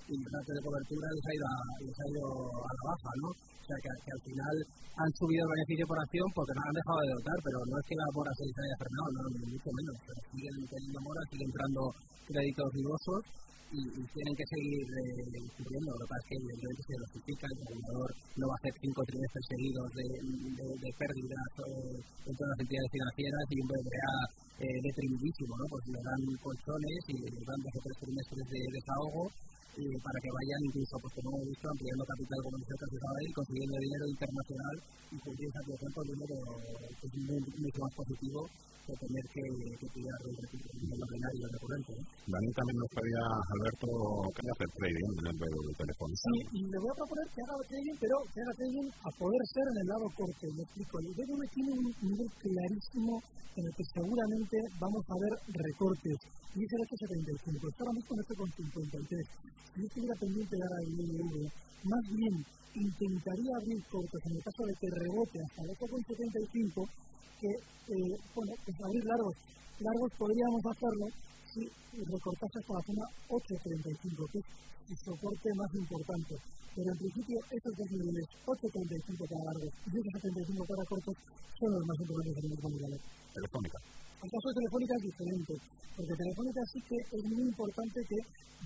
y 0.06 0.14
el 0.14 0.30
rate 0.30 0.52
de 0.54 0.62
cobertura 0.62 1.06
les 1.10 1.24
ha 1.26 1.34
ido 1.34 1.46
a, 1.50 2.70
la 2.70 2.84
baja, 2.86 3.10
¿no? 3.18 3.28
O 3.34 3.64
sea 3.66 3.78
que, 3.82 3.90
al 4.14 4.22
final 4.22 4.54
han 4.92 5.10
subido 5.18 5.42
el 5.42 5.52
beneficio 5.58 5.84
por 5.90 5.98
acción 5.98 6.28
porque 6.38 6.54
no 6.54 6.62
han 6.62 6.78
dejado 6.78 7.00
de 7.02 7.10
dotar, 7.18 7.38
pero 7.42 7.58
no 7.66 7.74
es 7.82 7.84
que 7.90 7.96
la 7.98 8.08
mora 8.14 8.30
se 8.38 8.44
haya 8.46 8.78
frenado, 8.78 9.08
no, 9.10 9.20
no, 9.26 9.38
mucho 9.42 9.70
menos, 9.74 9.96
siguen 10.30 10.54
teniendo 10.70 10.98
mora, 11.02 11.20
siguen 11.34 11.50
entrando 11.50 11.80
créditos 12.30 12.68
dudosos 12.78 13.20
y, 13.72 13.80
tienen 14.12 14.37
que 14.37 14.46
seguir 14.52 14.85
eh, 14.85 15.32
Lo 15.32 15.96
que 15.96 16.08
pasa 16.12 16.20
es 16.20 16.28
que 16.28 16.37
evidentemente 16.37 16.82
se 16.85 17.00
justifica, 17.00 17.44
el 17.48 17.56
regulador 17.56 18.11
no 18.37 18.44
va 18.48 18.54
a 18.54 18.61
hacer 18.61 18.74
cinco 18.85 19.00
trimestres 19.08 19.46
seguidos 19.48 19.88
de, 19.96 20.06
de, 20.76 20.90
pérdidas 21.00 21.48
eh, 21.56 21.96
en 22.28 22.35
todas 22.37 22.50
las 22.52 22.61
entidades 22.61 22.90
financieras 22.92 23.44
y 23.48 23.56
un 23.56 23.68
BBA 23.72 24.16
eh, 24.62 24.78
¿no? 25.56 25.64
Pues 25.72 25.82
le 25.88 26.00
dan 26.04 26.20
colchones 26.44 27.02
y 27.08 27.14
le 27.16 27.42
dan 27.48 27.61
dos 27.64 27.72
o 27.72 27.80
tres 27.80 27.96
trimestres 27.96 28.46
de 28.52 28.61
desahogo 28.76 29.24
para 29.72 30.20
que 30.20 30.28
vayan 30.28 30.61
incluso, 30.68 31.00
pues 31.00 31.16
como 31.16 31.32
hemos 31.32 31.48
visto, 31.48 31.64
ampliando 31.64 32.04
capital 32.04 32.38
como 32.44 32.61
dice 32.61 32.76
el 32.76 33.24
y 33.24 33.32
consiguiendo 33.32 33.76
dinero 33.80 34.04
internacional 34.04 34.76
y 35.08 35.16
cumplir 35.16 35.48
esa 35.48 35.64
dinero 35.64 36.37
que 37.00 37.08
mucho 37.56 37.80
más 37.80 37.92
positivo 37.96 38.40
que 38.86 38.94
tener 38.98 39.24
que, 39.30 39.42
que 39.78 39.88
tirar 39.94 40.18
el 40.26 41.00
ordinario 41.02 41.44
recurrente. 41.54 41.92
Dani 42.26 42.50
también 42.50 42.78
nos 42.82 42.90
pedía, 42.90 43.22
Alberto, 43.54 43.88
que 44.34 44.42
hacer 44.42 44.70
trading 44.74 45.12
en 45.22 45.26
el 45.30 45.36
del 45.38 45.76
teléfono. 45.78 46.12
Sí, 46.18 46.34
le 46.66 46.78
voy 46.82 46.90
a 46.90 46.98
proponer 46.98 47.26
que 47.30 47.40
haga 47.46 47.56
trading, 47.62 47.96
pero 48.02 48.16
que 48.26 48.40
haga 48.42 48.54
trading 48.58 48.88
a 48.90 49.10
poder 49.22 49.42
ser 49.54 49.66
en 49.70 49.78
el 49.82 49.86
lado 49.86 50.06
corto. 50.18 50.44
Me 50.50 50.62
explico, 50.66 50.94
el 50.98 51.14
BBV 51.14 51.42
tiene 51.54 51.70
un 51.78 51.86
nivel 52.02 52.30
clarísimo 52.42 53.12
en 53.54 53.62
el 53.68 53.72
que 53.76 53.84
seguramente 53.86 54.56
vamos 54.82 55.02
a 55.06 55.16
ver 55.20 55.32
recortes. 55.46 56.18
Y 56.52 56.56
dice 56.58 56.74
el 56.74 56.88
75, 56.90 57.68
está 57.68 57.80
ahora 57.86 57.96
mismo 57.96 58.12
este 58.18 58.34
con 58.34 58.48
53. 58.50 59.26
Si 59.72 59.80
yo 59.80 59.86
estuviera 59.86 60.16
pendiente 60.18 60.54
de 60.58 60.66
dar 60.66 60.82
el 60.82 60.92
BBV, 60.98 61.34
más 61.86 62.04
bien 62.10 62.34
intentaría 62.72 63.52
abrir 63.60 63.80
cortos 63.92 64.20
en 64.24 64.32
el 64.32 64.42
caso 64.42 64.62
de 64.64 64.74
que 64.80 64.88
rebote 64.96 65.38
hasta 65.44 65.60
el 65.60 65.70
8,75 65.76 66.88
que, 67.42 67.50
eh, 67.50 68.14
bueno, 68.35 68.52
pues 68.62 68.76
abrir 68.78 69.05
largos. 69.05 69.35
Largos 69.83 70.11
podríamos 70.14 70.62
hacerlo 70.62 71.07
si 71.50 71.61
recortase 72.07 72.57
hasta 72.62 72.72
la 72.78 72.83
zona 72.87 73.05
8.35, 73.28 74.31
que 74.31 74.38
es 74.38 74.46
el 74.90 74.98
soporte 75.02 75.48
más 75.59 75.70
importante. 75.74 76.35
Pero 76.72 76.88
en 76.88 76.98
principio, 77.02 77.37
estos 77.50 77.72
dos 77.76 77.88
niveles, 77.90 78.26
8.35 78.46 79.26
para 79.26 79.44
largos 79.50 79.70
y 79.74 79.90
10.75 79.90 80.66
para 80.70 80.85
cortos, 80.87 81.16
son 81.59 81.70
los 81.74 81.85
más 81.85 81.98
importantes 81.98 82.38
a 82.38 82.42
nivel 82.46 82.62
mundial. 82.62 82.92
Telefónica. 83.35 83.78
El 84.22 84.30
caso 84.30 84.54
de 84.54 84.58
Telefónica 84.62 84.94
es 84.94 85.04
diferente, 85.11 85.52
porque 85.98 86.14
Telefónica 86.14 86.62
sí 86.70 86.78
que 86.87 86.94
es 86.94 87.22
muy 87.26 87.42
importante 87.42 87.98
que 88.06 88.18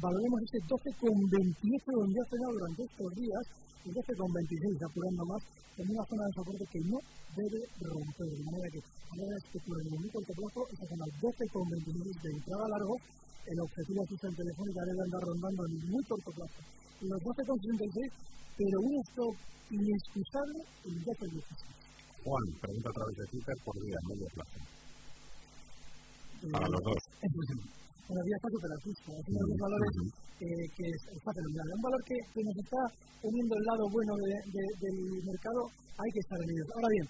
valoremos 0.05 0.39
ese 0.45 0.61
12,28 0.69 1.97
donde 1.97 2.21
ha 2.21 2.29
cenado 2.29 2.53
durante 2.61 2.83
estos 2.85 3.11
días, 3.17 3.45
el 3.89 3.93
12,26 3.97 4.85
apurando 4.85 5.23
más, 5.33 5.43
en 5.81 5.87
una 5.97 6.05
zona 6.13 6.25
de 6.29 6.37
soporte 6.37 6.65
que 6.69 6.81
no 6.93 6.99
debe 7.41 7.61
romper, 7.89 8.29
de 8.37 8.45
manera 8.53 8.69
que 8.69 8.81
a 8.85 9.13
la 9.17 9.23
hora 9.25 9.33
de 9.33 9.43
especular 9.49 9.81
en 9.81 9.89
el 9.97 10.01
muy 10.05 10.11
corto 10.13 10.33
plazo, 10.37 10.61
esta 10.77 10.87
zona 10.93 11.07
12,26 11.25 12.05
de 12.21 12.31
entrada 12.37 12.67
largo, 12.77 12.95
el 13.49 13.59
objetivo 13.65 14.01
asistente 14.05 14.41
telefónica 14.45 14.81
debe 14.93 15.03
andar 15.09 15.23
rondando 15.25 15.61
en 15.65 15.73
muy 15.89 16.05
corto 16.05 16.31
plazo. 16.37 16.61
Los 17.01 17.21
12,66, 17.33 18.13
pero 18.61 18.77
un 18.77 18.95
stop 19.09 19.35
inexcusable 19.73 20.59
en 20.85 20.95
12,16. 21.01 21.65
Juan, 22.29 22.45
pregunta 22.61 22.89
a 22.93 22.97
través 23.01 23.15
de 23.17 23.25
Twitter 23.33 23.57
por 23.65 23.77
día, 23.81 23.99
medio 24.05 24.29
plazo. 24.37 24.76
Para 26.53 26.69
los 26.69 26.83
dos. 26.83 27.01
Bueno, 28.07 28.23
día 28.23 28.39
está 28.39 28.49
súper 28.55 28.71
alcista, 28.71 29.11
es 29.19 29.27
uno 29.27 29.41
de 29.43 29.49
los 29.51 29.61
valores 29.67 29.93
eh, 30.39 30.67
que 30.79 30.87
está 30.87 31.31
fenomenal. 31.35 31.67
Un 31.75 31.83
valor 31.83 32.03
que, 32.07 32.17
que 32.23 32.43
nos 32.47 32.57
está 32.63 32.81
poniendo 33.19 33.53
el 33.57 33.65
lado 33.67 33.83
bueno 33.91 34.13
de, 34.15 34.31
de, 34.55 34.65
del 34.79 34.99
mercado, 35.27 35.61
hay 35.99 36.11
que 36.15 36.23
estar 36.23 36.39
en 36.39 36.51
ello. 36.55 36.65
Ahora 36.71 36.91
bien, 36.95 37.07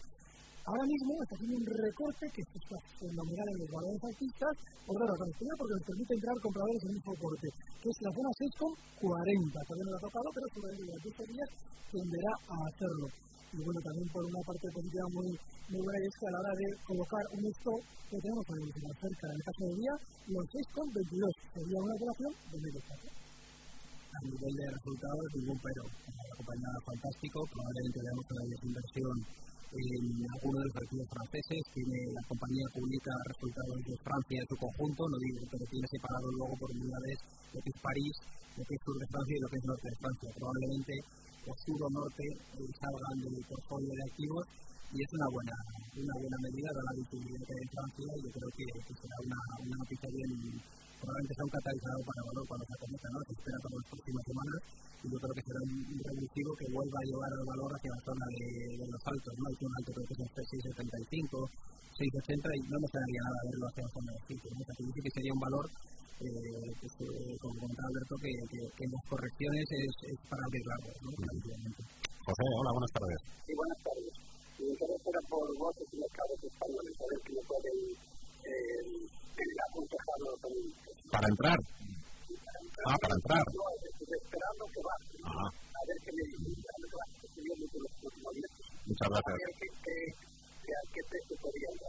Ahora 0.66 0.82
mismo 0.82 1.14
está 1.22 1.34
haciendo 1.38 1.62
un 1.62 1.68
recorte 1.78 2.24
que 2.34 2.42
está 2.42 2.74
fenomenal 2.98 3.46
en 3.54 3.58
los 3.62 3.70
valores 3.70 4.02
alcistas, 4.02 4.54
por 4.82 4.98
claro, 4.98 5.14
porque 5.62 5.78
nos 5.78 5.86
permite 5.86 6.12
entrar 6.18 6.34
compradores 6.42 6.82
en 6.82 6.90
un 6.90 7.02
soporte, 7.06 7.46
que 7.78 7.86
es 7.86 7.98
la 8.02 8.10
zona 8.10 8.30
6,40. 8.34 9.62
Todavía 9.62 9.86
no 9.86 9.92
lo 9.94 9.98
ha 10.02 10.06
tocado, 10.10 10.28
pero 10.34 10.46
sobre 10.50 10.74
las 10.90 11.00
10 11.06 11.22
días 11.22 11.50
tenderá 11.86 12.32
a 12.50 12.56
hacerlo. 12.66 13.06
Y 13.56 13.60
bueno, 13.64 13.80
también 13.80 14.08
por 14.12 14.20
una 14.20 14.42
parte 14.44 14.68
positiva 14.68 15.06
muy, 15.16 15.28
muy 15.72 15.80
buena 15.80 15.98
es 16.04 16.14
que 16.20 16.26
a 16.28 16.32
la 16.36 16.40
hora 16.44 16.54
de 16.60 16.66
colocar 16.84 17.24
un 17.32 17.44
stop 17.56 17.82
que 18.12 18.18
tenemos 18.20 18.44
más 18.52 18.96
cerca, 19.00 19.24
en 19.32 19.36
el 19.36 19.44
caso 19.48 19.62
del 19.64 19.76
día, 19.80 19.94
los 20.28 20.44
6,22. 20.44 21.24
Sería 21.56 21.78
una 21.80 21.96
operación 21.96 22.32
de 22.52 22.58
medio 22.60 22.80
a 24.16 24.20
nivel 24.28 24.54
de 24.60 24.66
resultados, 24.76 25.24
ningún 25.40 25.58
pero. 25.64 25.82
La 25.88 26.36
compañía 26.36 26.72
fantástico, 26.84 27.36
probablemente 27.48 27.98
veamos 28.04 28.24
una 28.28 28.44
desinversión 28.44 29.16
en 29.76 30.04
algunos 30.36 30.60
de 30.62 30.68
los 30.68 30.76
activos 30.76 31.08
franceses, 31.10 31.60
tiene 31.74 31.98
la 32.12 32.22
compañía 32.28 32.66
publica 32.72 33.12
resultados 33.28 33.76
de 33.82 33.94
Francia 34.04 34.38
en 34.40 34.48
su 34.48 34.56
conjunto, 34.56 35.00
no 35.04 35.16
digo, 35.20 35.40
pero 35.52 35.64
tiene 35.68 35.86
separado 35.90 36.26
luego 36.32 36.54
por 36.60 36.68
unidades 36.70 37.16
lo 37.52 37.58
que 37.60 37.70
es 37.72 37.78
París, 37.82 38.16
lo 38.56 38.62
que 38.64 38.74
es 38.76 38.82
sur 38.84 38.96
de 38.96 39.10
Francia 39.10 39.34
y 39.36 39.42
lo 39.42 39.48
que 39.50 39.58
es 39.58 39.64
norte 39.66 39.86
de 39.90 40.00
Francia. 40.00 40.28
Probablemente 40.36 40.92
o 41.46 41.52
sur 41.62 41.78
o 41.78 41.88
norte 41.94 42.24
salgan 42.74 43.16
del 43.22 43.38
portfolio 43.46 43.92
de 43.94 44.02
activos 44.10 44.44
y 44.90 44.96
es 44.98 45.10
una 45.14 45.28
buena 45.30 45.56
una 45.96 46.16
buena 46.18 46.38
medida 46.42 46.70
de 46.74 46.82
la 46.82 46.94
visibilidad 46.98 47.42
que 47.46 47.54
hay 47.54 47.62
en 47.62 47.70
Francia 47.70 48.06
yo 48.18 48.30
creo 48.34 48.50
que, 48.56 48.66
será 48.98 49.16
una, 49.22 49.40
una 49.62 49.76
noticia 49.78 50.08
bien 50.10 50.30
probablemente 50.98 51.34
sea 51.36 51.46
un 51.46 51.54
catalizador 51.54 52.02
para 52.02 52.22
valor 52.26 52.44
cuando 52.50 52.64
se 52.66 52.76
cometa, 52.82 53.08
¿no? 53.12 53.18
se 53.26 53.34
espera 53.36 53.58
para 53.62 53.74
las 53.76 53.88
próximas 53.94 54.24
semanas 54.26 54.60
y 54.96 55.06
yo 55.06 55.18
creo 55.22 55.34
que 55.36 55.46
será 55.46 55.60
un 55.62 55.98
revulsivo 56.02 56.50
que 56.56 56.66
vuelva 56.74 56.98
a 56.98 57.06
llevar 57.06 57.30
el 57.36 57.44
valor 57.46 57.70
hacia 57.78 57.90
la 57.94 58.02
zona 58.02 58.26
de, 58.26 58.46
de 58.80 58.86
los 58.90 59.02
altos, 59.06 59.32
¿no? 59.38 59.44
es 59.46 59.58
un 59.62 59.74
alto 59.76 59.90
creo 59.94 60.06
que 60.06 60.16
es 60.18 60.30
675, 60.34 61.30
680 61.94 62.58
y 62.58 62.60
no 62.66 62.78
me 62.82 62.88
quedaría 62.90 63.22
nada 63.22 63.38
verlo 63.46 63.66
hacia 63.70 63.86
la 63.86 63.92
zona 63.94 64.08
de 64.10 64.16
los 64.18 64.26
sitios, 64.26 64.50
¿no? 64.50 64.60
o 64.60 64.66
sea, 64.66 64.74
que 64.76 65.14
sería 65.14 65.36
un 65.36 65.44
valor 65.46 65.64
eh, 66.16 66.72
pues, 66.80 66.92
eh, 67.04 67.36
como 67.40 67.52
comentaba 67.60 67.88
Alberto, 67.92 68.14
que, 68.16 68.30
que, 68.48 68.60
que, 68.72 68.84
en 68.88 68.92
las 68.96 69.04
correcciones 69.04 69.64
es, 69.68 69.92
es 70.08 70.18
para 70.28 70.42
abrir 70.48 70.64
largo, 70.64 70.90
¿no? 71.04 71.10
José, 71.12 72.44
hola, 72.56 72.70
buenas 72.72 72.92
tardes. 72.96 73.20
Sí, 73.46 73.52
buenas 73.52 73.80
tardes. 73.84 74.12
Mi 74.56 74.66
interés 74.72 75.02
era 75.04 75.20
por 75.28 75.44
votos 75.60 75.86
y 75.92 75.96
mercados 76.00 76.38
españoles, 76.40 76.94
a 76.96 77.06
ver 77.06 77.20
si 77.20 77.30
me 77.36 77.42
pueden 77.44 77.76
eh, 78.48 78.96
aconsejar 79.68 80.18
los 80.24 80.36
¿Para 81.12 81.28
entrar? 81.28 81.58
Ah, 82.86 82.96
para 82.96 83.14
entrar. 83.14 83.44
No, 83.52 83.64
estoy 83.76 84.08
esperando 84.16 84.64
que 84.72 84.80
va. 84.80 84.94
Ajá. 85.28 85.46
A 85.52 85.82
ver 85.84 85.98
qué 86.00 86.10
me 86.16 86.22
dicen. 86.24 86.56
Muchas 88.86 89.08
gracias. 89.10 89.26
A 89.26 89.36
ver 89.36 89.52
qué, 89.60 89.68
qué, 89.84 89.96
qué, 90.92 91.00
qué 91.00 91.66
dar. 91.76 91.85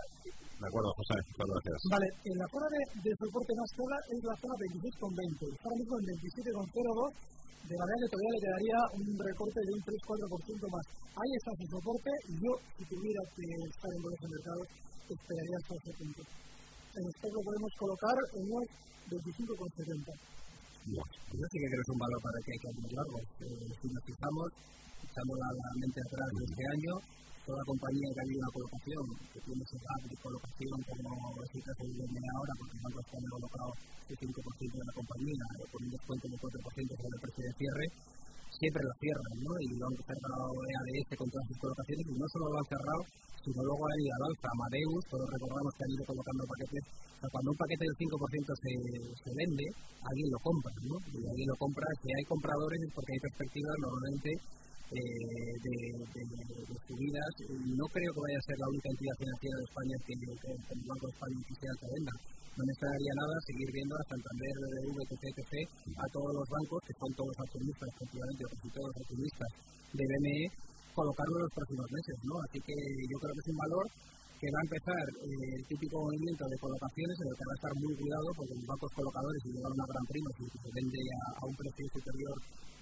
De 0.58 0.65
acuerdo, 0.65 0.89
José, 0.98 1.15
muchas 1.22 1.48
gracias. 1.54 1.78
Vale, 1.93 2.08
en 2.17 2.36
la 2.41 2.48
zona 2.50 2.67
de, 2.74 2.82
de 3.06 3.12
soporte 3.13 3.54
más 3.54 3.70
sola 3.78 3.98
es 4.10 4.20
la 4.26 4.36
zona 4.41 4.56
26,20. 4.58 5.54
Ahora 5.62 5.78
mismo 5.78 5.93
en 6.02 6.06
27,02 6.17 7.38
de 7.67 7.76
manera 7.76 8.00
que 8.00 8.12
todavía 8.15 8.32
le 8.32 8.43
quedaría 8.48 8.80
un 8.96 9.08
recorte 9.28 9.60
de 9.60 9.72
un 9.76 9.82
3-4% 9.84 10.65
más. 10.72 10.86
Ahí 11.20 11.32
está 11.36 11.52
su 11.60 11.65
soporte 11.67 12.12
y 12.32 12.34
yo, 12.39 12.52
si 12.80 12.84
tuviera 12.88 13.22
que 13.36 13.43
estar 13.43 13.91
en 13.91 14.02
buenos 14.02 14.22
mercados, 14.24 14.65
esperaría 15.04 15.58
hasta 15.60 15.74
ese 15.78 15.91
punto. 16.00 16.22
En 16.24 17.04
esto 17.12 17.26
lo 17.28 17.41
podemos 17.43 17.72
colocar 17.78 18.17
en 18.17 18.43
unos 18.48 18.65
25,70. 19.13 20.10
Yo 20.88 21.46
sí 21.52 21.58
que 21.60 21.67
creo 21.67 21.76
que 21.76 21.86
es 21.86 21.91
un 21.91 22.00
valor 22.00 22.20
para 22.24 22.39
que 22.39 22.50
hay 22.56 22.60
que 22.63 22.72
muy 22.82 22.91
largo. 22.96 23.17
Eh, 23.20 23.67
si 23.78 23.88
nos 23.91 24.04
fijamos, 24.08 24.48
echando 25.04 25.34
la, 25.36 25.50
la 25.52 25.70
mente 25.76 26.00
atrás 26.08 26.30
de 26.32 26.43
este 26.48 26.63
año, 26.72 26.93
toda 27.48 27.64
compañía 27.64 28.12
que 28.12 28.20
ha 28.20 28.28
habido 28.28 28.44
una 28.44 28.56
colocación, 28.60 29.04
que 29.32 29.40
tiene 29.48 29.62
ese 29.64 29.78
gap 29.80 30.02
de 30.04 30.18
colocación 30.20 30.78
como 30.84 31.32
el 31.32 31.64
caso 31.64 31.84
de 31.88 32.30
ahora, 32.36 32.54
porque 32.60 32.76
el 32.76 32.84
Banco 32.84 33.00
España 33.08 33.28
ha 33.28 33.36
colocado 33.40 33.72
el 34.12 34.16
5% 34.20 34.76
de 34.76 34.88
la 34.88 34.96
compañía, 35.00 35.44
con 35.72 35.80
un 35.80 35.92
descuento 35.96 36.26
del 36.28 36.40
4% 36.44 36.92
sobre 36.92 37.16
el 37.16 37.24
precio 37.24 37.44
de 37.48 37.54
cierre, 37.56 37.86
siempre 38.52 38.82
lo 38.84 38.94
cierran, 39.00 39.36
¿no? 39.48 39.52
Y 39.64 39.68
lo 39.80 39.84
han 39.88 39.96
cerrado 39.96 40.46
EADS 40.60 41.10
con 41.16 41.30
todas 41.32 41.48
sus 41.48 41.60
colocaciones, 41.64 42.04
y 42.04 42.16
no 42.20 42.28
solo 42.28 42.46
lo 42.52 42.58
han 42.60 42.68
cerrado, 42.68 43.02
sino 43.48 43.60
luego 43.64 43.84
ha 43.88 43.96
ido 43.96 44.12
al 44.12 44.24
alza 44.28 44.48
Amadeus, 44.52 45.04
todos 45.08 45.28
recordamos 45.32 45.72
que 45.72 45.84
han 45.88 45.94
ido 45.96 46.04
colocando 46.04 46.42
paquetes, 46.52 46.84
o 46.84 47.20
sea, 47.24 47.30
cuando 47.32 47.48
un 47.56 47.60
paquete 47.64 47.84
del 47.88 47.96
5% 47.96 48.60
se, 48.60 48.72
se 49.24 49.32
vende, 49.40 49.66
alguien 50.04 50.30
lo 50.36 50.40
compra, 50.44 50.74
¿no? 50.84 50.96
Y 51.16 51.24
alguien 51.32 51.48
lo 51.48 51.58
compra, 51.64 51.88
si 52.04 52.08
hay 52.12 52.26
compradores 52.28 52.80
es 52.84 52.92
porque 52.92 53.14
hay 53.16 53.22
perspectivas 53.24 53.76
normalmente 53.80 54.30
eh, 54.88 55.52
de, 55.63 55.76
de, 56.00 56.21
de, 56.23 56.76
subidas. 56.88 57.32
No 57.76 57.86
creo 57.91 58.12
que 58.15 58.23
vaya 58.23 58.39
a 58.39 58.47
ser 58.47 58.56
la 58.56 58.71
única 58.71 58.88
entidad 58.88 59.15
financiera 59.19 59.56
de 59.60 59.65
España 59.67 59.95
que, 60.08 60.13
el 60.15 60.82
Banco 60.88 61.06
de 61.08 61.13
España 61.17 61.39
quisiera 61.43 61.76
que 61.76 61.88
venda. 61.91 62.13
No 62.58 62.63
me 62.65 62.73
nada 62.73 63.36
seguir 63.45 63.69
viendo 63.69 63.93
a 63.93 64.04
Santander, 64.08 64.56
BBV, 64.58 64.97
etc, 65.12 65.28
a 65.93 66.06
todos 66.10 66.32
los 66.34 66.47
bancos, 66.47 66.80
que 66.88 66.95
son 66.97 67.12
todos 67.13 67.36
accionistas, 67.38 67.88
efectivamente, 68.00 68.41
o 68.41 68.50
casi 68.50 68.67
todos 68.73 68.91
accionistas 68.97 69.50
de 69.93 70.04
BME, 70.08 70.39
colocarlo 70.95 71.36
en 71.38 71.45
los 71.45 71.54
próximos 71.54 71.88
meses. 71.91 72.15
¿no? 72.26 72.36
Así 72.47 72.60
que 72.63 72.76
yo 73.12 73.17
creo 73.21 73.34
que 73.36 73.43
es 73.43 73.52
un 73.54 73.62
valor 73.62 73.86
que 74.39 74.54
va 74.54 74.60
a 74.62 74.67
empezar 74.69 75.04
eh, 75.04 75.50
el 75.58 75.63
típico 75.65 75.97
movimiento 75.97 76.45
de 76.45 76.58
colocaciones 76.62 77.15
en 77.17 77.28
el 77.28 77.36
que 77.36 77.47
va 77.47 77.54
a 77.54 77.60
estar 77.60 77.73
muy 77.82 77.93
cuidado 77.97 78.28
porque 78.38 78.54
los 78.54 78.67
bancos 78.69 78.91
colocadores 78.93 79.39
si 79.41 79.50
llevan 79.50 79.73
una 79.73 79.89
gran 79.89 80.06
prima 80.06 80.30
si 80.38 80.45
se 80.45 80.69
vende 80.78 81.02
a, 81.10 81.21
a 81.41 81.43
un 81.50 81.56
precio 81.58 81.86
superior 81.89 82.38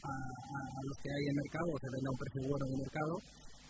a, 0.05 0.13
a, 0.13 0.81
los 0.85 0.97
que 1.01 1.09
hay 1.09 1.23
en 1.25 1.33
el 1.33 1.41
mercado 1.41 1.67
o 1.73 1.77
se 1.81 1.89
vende 1.93 2.07
a 2.07 2.13
un 2.15 2.21
precio 2.21 2.41
bueno 2.45 2.63
en 2.65 2.73
el 2.75 2.81
mercado 2.85 3.13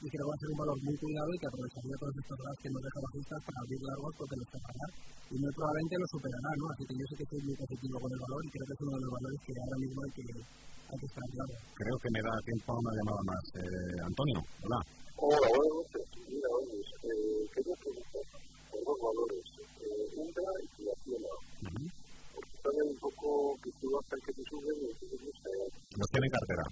y 0.04 0.08
creo 0.12 0.24
que 0.26 0.30
va 0.30 0.36
a 0.36 0.42
ser 0.44 0.50
un 0.52 0.60
valor 0.60 0.78
muy 0.84 0.96
cuidado 1.00 1.30
y 1.32 1.40
que 1.40 1.48
aprovecharía 1.48 1.96
todos 2.02 2.16
estos 2.20 2.38
grados 2.40 2.60
que 2.60 2.72
nos 2.76 2.82
deja 2.86 3.00
bajistas 3.08 3.40
para 3.46 3.58
abrir 3.64 3.82
largos 3.82 4.14
porque 4.20 4.36
los 4.36 4.50
pagar 4.52 4.92
y 5.32 5.36
muy 5.42 5.52
probablemente 5.58 5.96
lo 5.98 6.08
superará, 6.14 6.52
¿no? 6.62 6.66
Así 6.70 6.84
que 6.86 6.96
yo 6.96 7.06
sé 7.10 7.14
que 7.18 7.26
estoy 7.26 7.42
muy 7.50 7.56
positivo 7.58 7.96
con 7.98 8.12
el 8.14 8.22
valor 8.22 8.42
y 8.46 8.50
creo 8.54 8.66
que 8.70 8.76
es 8.76 8.82
uno 8.86 8.94
de 8.94 9.02
los 9.02 9.12
valores 9.16 9.40
que 9.42 9.54
ahora 9.58 9.78
mismo 9.82 10.00
hay 10.06 10.14
que, 10.16 10.26
hay 10.86 10.98
que 11.02 11.08
estar 11.10 11.26
claro. 11.34 11.54
Creo 11.76 11.98
que 11.98 12.10
me 12.14 12.22
da 12.22 12.34
tiempo 12.46 12.68
a 12.70 12.78
una 12.78 12.94
llamada 12.94 13.24
más. 13.26 13.44
Eh, 13.58 13.98
Antonio, 14.06 14.40
hola. 14.64 14.80
Hola, 15.18 15.48
buenas 15.50 15.74
noches. 15.82 16.06
Mira, 16.30 16.50
oye, 16.56 16.78
eh, 16.78 17.42
quería 17.56 17.76
preguntar 17.82 18.24
por 18.70 18.80
dos 18.86 18.98
valores, 19.02 19.46
eh, 19.82 20.24
Indra 20.24 20.52
y 20.62 20.68
Filaciela. 20.76 21.34
Uh 21.36 21.74
-huh. 21.74 21.88
Porque 22.36 22.52
están 22.54 22.76
un 22.86 23.00
poco 23.02 23.28
que 23.66 23.72
tú 23.82 23.88
hasta 23.98 24.16
que 24.22 24.32
te 24.38 24.44
suben 24.46 24.78
y 24.78 24.86
entonces 24.94 25.20
no 25.26 25.32
sé. 25.42 25.54
¿Los 25.98 26.10
tiene 26.14 26.28
cartera? 26.30 26.66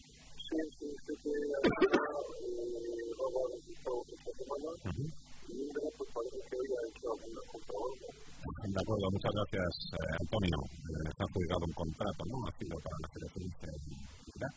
Sí, 0.45 0.58
sí, 0.78 0.88
sé 1.10 1.13
que 1.26 1.34
ahora 1.58 2.21
eh, 2.38 3.12
vamos 3.17 3.41
a 3.41 3.45
realizar 3.49 3.97
esta 4.13 4.32
semana. 4.38 4.69
Uh 4.78 4.93
-huh. 4.93 5.10
Y 5.49 5.54
Indra, 5.58 5.88
pues 5.97 6.10
parece 6.13 6.38
que 6.47 6.54
hoy 6.54 6.69
ha 6.69 6.82
hecho 6.86 7.08
alguna 7.17 7.41
compra 7.49 8.13
de 8.43 8.82
acuerdo, 8.82 9.12
muchas 9.12 9.32
gracias, 9.34 9.71
eh, 9.93 10.23
Antonio. 10.34 10.58
Eh, 10.65 11.10
está 11.13 11.24
adjudicado 11.30 11.62
un 11.62 11.74
contrato, 11.74 12.22
¿no? 12.26 12.36
Ha 12.48 12.52
sido 12.58 12.74
para 12.82 12.98
la 12.98 13.08
Federación 13.13 13.54
de 13.62 13.69
Irak. 14.34 14.56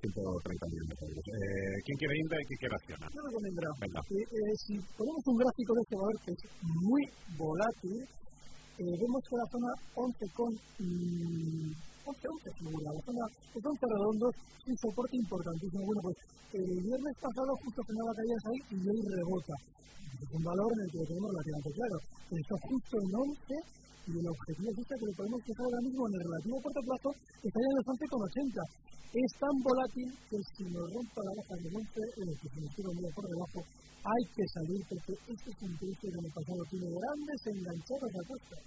130 0.00 0.66
millones 0.70 0.96
de 0.96 1.06
euros. 1.10 1.24
Eh, 1.26 1.76
¿Quién 1.84 1.96
quiere 1.98 2.14
Indra 2.22 2.38
y 2.40 2.46
quién 2.46 2.58
quiere 2.60 2.74
Acciona? 2.78 3.06
Yo. 3.10 3.20
Eh, 3.26 4.22
eh, 4.22 4.54
si 4.56 4.78
ponemos 4.96 5.22
un 5.26 5.36
gráfico 5.42 5.74
de 5.74 5.82
este 5.82 5.96
valor 5.96 6.16
que 6.24 6.32
es 6.32 6.42
muy 6.62 7.02
volátil, 7.36 7.98
eh, 8.78 8.94
vemos 8.96 9.20
que 9.26 9.36
la 9.36 9.46
zona 9.50 9.70
11 9.94 10.24
11, 12.10 12.26
11 12.26 12.58
figura, 12.58 12.90
la 12.90 13.02
zona 13.06 13.24
de 13.54 13.68
11 13.70 13.86
redondos, 13.86 14.32
un 14.66 14.76
soporte 14.82 15.14
importantísimo. 15.16 15.82
Bueno, 15.86 16.02
pues 16.02 16.16
el 16.50 16.82
viernes 16.82 17.14
pasado 17.22 17.50
justo 17.62 17.80
la 17.86 18.14
caídas 18.18 18.42
ahí 18.50 18.58
y 18.74 18.76
hoy 18.82 19.00
rebota 19.14 19.56
es 20.20 20.30
un 20.34 20.42
valor 20.42 20.68
en 20.74 20.80
el 20.84 20.90
que 20.90 21.06
tenemos 21.06 21.30
relativamente 21.30 21.70
claro. 21.70 21.96
Está 22.30 22.56
justo 22.66 22.94
en 22.98 23.10
11 23.14 23.80
y 24.10 24.12
el 24.18 24.26
objetivo 24.26 24.68
este 24.74 24.94
que 24.98 25.06
lo 25.06 25.14
podemos 25.14 25.40
fijar 25.46 25.64
ahora 25.70 25.82
mismo 25.86 26.02
en 26.10 26.14
el 26.18 26.24
relativo 26.26 26.56
corto 26.60 26.82
plazo, 26.82 27.08
está 27.46 27.58
en 27.60 27.70
el 27.70 27.84
11,80. 27.86 28.58
Es 29.10 29.30
tan 29.38 29.54
volátil 29.62 30.08
que 30.30 30.38
si 30.54 30.64
nos 30.70 30.86
rompa 30.90 31.20
la 31.22 31.32
baja 31.38 31.54
del 31.62 31.74
11, 31.78 31.94
en 31.94 32.26
el 32.30 32.36
que 32.40 32.48
se 32.50 32.58
nos 32.58 32.70
tira 32.74 32.90
por 33.14 33.26
debajo, 33.26 33.60
hay 34.00 34.22
que 34.34 34.44
salir 34.50 34.80
porque 34.90 35.12
este 35.30 35.48
es 35.50 35.58
un 35.62 35.72
precio 35.78 36.06
que 36.10 36.18
en 36.18 36.30
pasado 36.30 36.62
tiene 36.70 36.88
grandes 36.90 37.40
enganchadas 37.54 38.12
apuestas. 38.18 38.62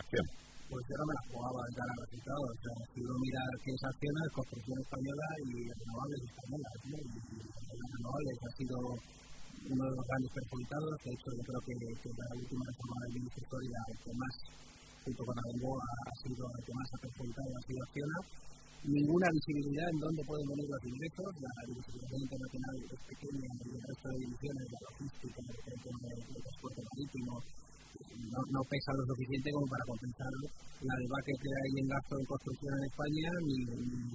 Acción. 0.00 0.49
Pues 0.70 0.86
yo 0.86 0.94
no 1.02 1.06
me 1.10 1.18
la 1.18 1.24
jugaba 1.34 1.60
de 1.66 1.72
cara 1.74 1.90
a 1.90 2.02
resultados. 2.06 2.46
O 2.46 2.60
sea, 2.62 2.76
si 2.94 2.98
uno 3.02 3.14
mira 3.18 3.42
qué 3.58 3.70
es 3.74 3.82
acciones, 3.90 4.26
construcción 4.30 4.78
española 4.78 5.26
y 5.42 5.66
renovables 5.66 6.20
españolas. 6.30 6.74
Y, 6.86 6.94
y 6.94 7.74
renovables 7.90 8.36
ha 8.38 8.52
sido 8.54 8.76
uno 9.66 9.82
de 9.82 9.94
los 9.98 10.06
grandes 10.06 10.30
perjudicados. 10.30 10.94
De 11.02 11.10
hecho, 11.10 11.28
yo 11.34 11.42
creo 11.42 11.62
que, 11.66 11.74
que 11.74 12.10
la 12.14 12.28
última 12.38 12.64
reforma 12.70 12.98
de 13.02 13.08
la 13.10 13.34
historia, 13.34 13.78
el 13.90 13.98
que 13.98 14.12
más, 14.14 14.34
junto 15.02 15.20
con 15.26 15.34
Abengoa, 15.42 15.86
ha 16.06 16.14
sido 16.22 16.42
el 16.54 16.62
que 16.62 16.74
más 16.78 16.88
ha 16.94 16.98
perjudicado, 17.02 17.50
ha 17.50 17.62
sido. 17.66 17.82
Ninguna 18.80 19.28
visibilidad 19.28 19.90
en 19.90 19.98
dónde 20.00 20.22
pueden 20.24 20.46
venir 20.54 20.70
los 20.70 20.82
ingresos. 20.86 21.30
La 21.36 21.52
visibilidad 21.66 22.14
internacional 22.14 22.74
es 22.78 23.00
pequeña 23.10 23.48
en 23.50 23.58
el 23.74 23.82
resto 23.90 24.06
de 24.06 24.18
divisiones, 24.22 24.66
la 24.70 24.80
logística, 24.86 25.40
el 25.50 26.42
transporte 26.46 26.80
marítimo, 26.80 27.32
no, 28.30 28.60
pesa 28.70 28.90
lo 28.94 29.04
suficiente 29.10 29.50
como 29.50 29.66
para 29.66 29.84
compensar 29.90 30.32
la 30.86 30.94
debacle 30.96 31.34
que 31.42 31.50
hay 31.50 31.72
en 31.82 31.88
gasto 31.90 32.14
en 32.14 32.26
construcción 32.30 32.72
en 32.78 32.84
España 32.86 33.28
ni, 33.42 33.56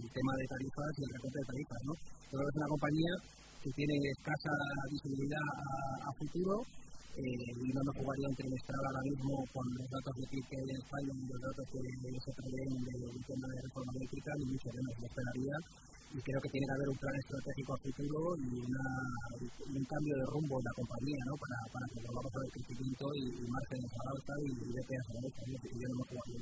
el 0.01 0.09
tema 0.11 0.33
de 0.39 0.45
tarifas 0.47 0.91
y 0.95 1.01
el 1.03 1.11
recorte 1.15 1.39
de 1.39 1.49
tarifas. 1.51 1.81
¿no? 1.85 1.93
Pero 2.31 2.41
es 2.47 2.55
una 2.55 2.71
compañía 2.71 3.13
que 3.61 3.71
tiene 3.75 3.95
escasa 4.15 4.53
visibilidad 4.91 5.47
a 6.05 6.09
futuro 6.15 6.55
eh, 7.15 7.47
y 7.63 7.69
no 7.71 7.79
me 7.79 7.95
jugaría 7.95 8.27
un 8.27 8.35
trimestral 8.35 8.83
ahora 8.85 9.03
mismo 9.07 9.31
con 9.55 9.65
los 9.71 9.87
datos 9.87 10.13
de 10.19 10.25
que 10.27 10.55
hay 10.59 10.67
en 10.67 10.79
España 10.83 11.11
y 11.15 11.27
los 11.31 11.41
datos 11.47 11.65
que 11.71 11.79
se 11.79 12.31
prevén 12.35 12.71
del 12.75 13.23
tema 13.23 13.47
de 13.55 13.61
reforma 13.63 13.91
eléctrica, 13.95 14.29
ni 14.35 14.45
mucho 14.51 14.69
menos 14.75 14.93
lo 14.99 15.05
esperaría. 15.07 15.55
Y 16.15 16.19
creo 16.23 16.39
que 16.39 16.51
tiene 16.51 16.67
que 16.67 16.75
haber 16.75 16.89
un 16.91 16.99
plan 16.99 17.15
estratégico 17.15 17.71
a 17.75 17.83
futuro 17.87 18.19
y 18.39 18.47
una, 18.67 18.85
un 19.79 19.85
cambio 19.87 20.15
de 20.15 20.25
rumbo 20.31 20.55
en 20.59 20.65
la 20.67 20.73
compañía 20.75 21.21
¿no? 21.27 21.33
para, 21.35 21.57
para 21.75 21.85
que 21.91 21.99
volvamos 22.07 22.31
a 22.35 22.39
ver 22.39 22.51
crecimiento 22.55 23.05
y, 23.15 23.23
y 23.35 23.43
márgenes 23.51 23.91
a 23.91 24.01
la 24.05 24.11
alta 24.15 24.33
y, 24.39 24.49
y 24.51 24.69
de 24.75 24.81
a 24.85 25.11
la 25.11 25.19
alta. 25.23 25.41
Yo 25.47 25.87
no 25.91 25.95
me 25.99 26.05
jugaría. 26.07 26.39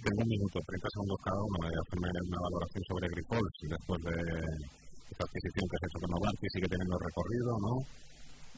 Tengo 0.00 0.20
un 0.24 0.28
minuto, 0.28 0.56
30 0.56 0.88
segundos 0.88 1.18
cada 1.20 1.40
uno, 1.40 1.58
de 1.68 1.76
hacerme 1.76 2.08
una 2.08 2.40
valoración 2.40 2.82
sobre 2.88 3.12
Grifols 3.12 3.56
después 3.68 4.00
de 4.08 4.16
esta 4.16 5.24
adquisición 5.28 5.64
que 5.68 5.76
se 5.76 5.84
ha 5.84 5.88
hecho 5.92 6.00
con 6.00 6.10
Novartis 6.16 6.52
sigue 6.52 6.68
teniendo 6.72 6.96
recorrido, 6.96 7.52
¿no? 7.60 7.74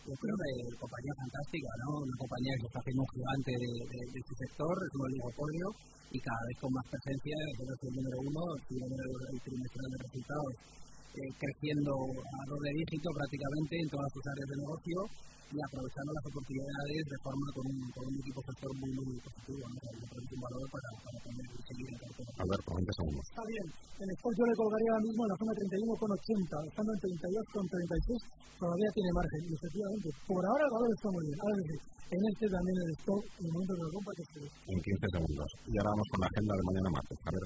Yo 0.02 0.14
creo 0.18 0.34
que 0.34 0.50
compañía 0.82 1.14
fantástica, 1.14 1.70
¿no? 1.86 1.88
Una 2.02 2.16
compañía 2.18 2.54
que 2.58 2.66
está 2.66 2.78
haciendo 2.82 3.02
un 3.06 3.12
gigante 3.14 3.52
de, 3.54 3.70
de, 4.02 4.20
su 4.26 4.34
sector, 4.34 4.74
es 4.82 4.92
un 4.98 5.02
oligopolio 5.06 5.66
y 6.10 6.18
cada 6.18 6.42
vez 6.42 6.56
con 6.58 6.70
más 6.74 6.86
presencia, 6.90 7.36
es 7.38 7.80
el 7.86 7.94
número 7.94 8.18
uno, 8.26 8.42
el, 8.58 8.82
el 8.82 9.38
trimestral 9.46 9.88
de 9.94 9.98
resultados 10.02 10.52
eh, 11.12 11.28
creciendo 11.38 11.92
a 11.92 12.40
doble 12.48 12.70
dígito 12.82 13.08
prácticamente 13.12 13.72
en 13.78 13.88
todas 13.92 14.10
sus 14.16 14.24
áreas 14.26 14.48
de 14.48 14.56
negocio 14.64 14.98
y 15.52 15.58
aprovechando 15.60 16.10
las 16.16 16.26
oportunidades 16.32 17.02
de 17.12 17.18
forma 17.20 17.46
con 17.52 17.64
un, 17.68 17.78
con 17.92 18.04
un 18.08 18.16
equipo 18.24 18.40
sector 18.48 18.70
muy, 18.80 18.90
muy 18.96 19.18
positivo. 19.20 19.64
¿no? 19.68 19.76
O 19.76 20.16
un 20.16 20.40
valor 20.40 20.64
para, 20.72 20.88
para 21.04 21.18
poder 21.22 21.46
seguir 21.68 21.86
en 21.92 21.96
cartera. 22.00 22.30
Alberto, 22.40 22.68
20 22.72 22.92
segundos. 22.96 23.24
Está 23.28 23.44
bien. 23.52 23.66
En 24.02 24.08
Sport 24.16 24.34
yo 24.34 24.44
le 24.48 24.56
colgaría 24.56 24.90
ahora 24.92 25.06
mismo 25.06 25.20
en 25.22 25.30
la 25.32 25.38
zona 25.42 25.52
31,80, 25.52 26.52
estando 26.72 26.90
en 26.92 27.00
32,36, 27.04 28.08
todavía 28.56 28.88
tiene 28.96 29.10
margen. 29.12 29.40
Y 29.44 29.52
efectivamente, 29.52 30.08
por 30.24 30.42
ahora 30.42 30.62
el 30.64 30.72
valor 30.72 30.90
está 30.96 31.08
muy 31.12 31.24
bien. 31.28 31.38
Ahora 31.42 31.56
sí, 31.62 31.76
en 32.12 32.22
este 32.32 32.44
también 32.48 32.76
el 32.76 32.90
stock, 32.96 33.22
en 33.24 33.44
el 33.44 33.52
momento 33.52 33.72
de 33.72 33.82
la 33.82 33.90
compra, 33.92 34.12
que 34.16 34.24
se 34.32 34.40
En 34.72 34.78
15 34.80 35.04
segundos. 35.16 35.48
Y 35.68 35.74
ahora 35.76 35.90
vamos 35.92 36.08
con 36.12 36.18
la 36.24 36.28
agenda 36.32 36.52
de 36.56 36.64
mañana 36.64 36.88
martes. 36.96 37.18
A 37.24 37.30
ver, 37.32 37.44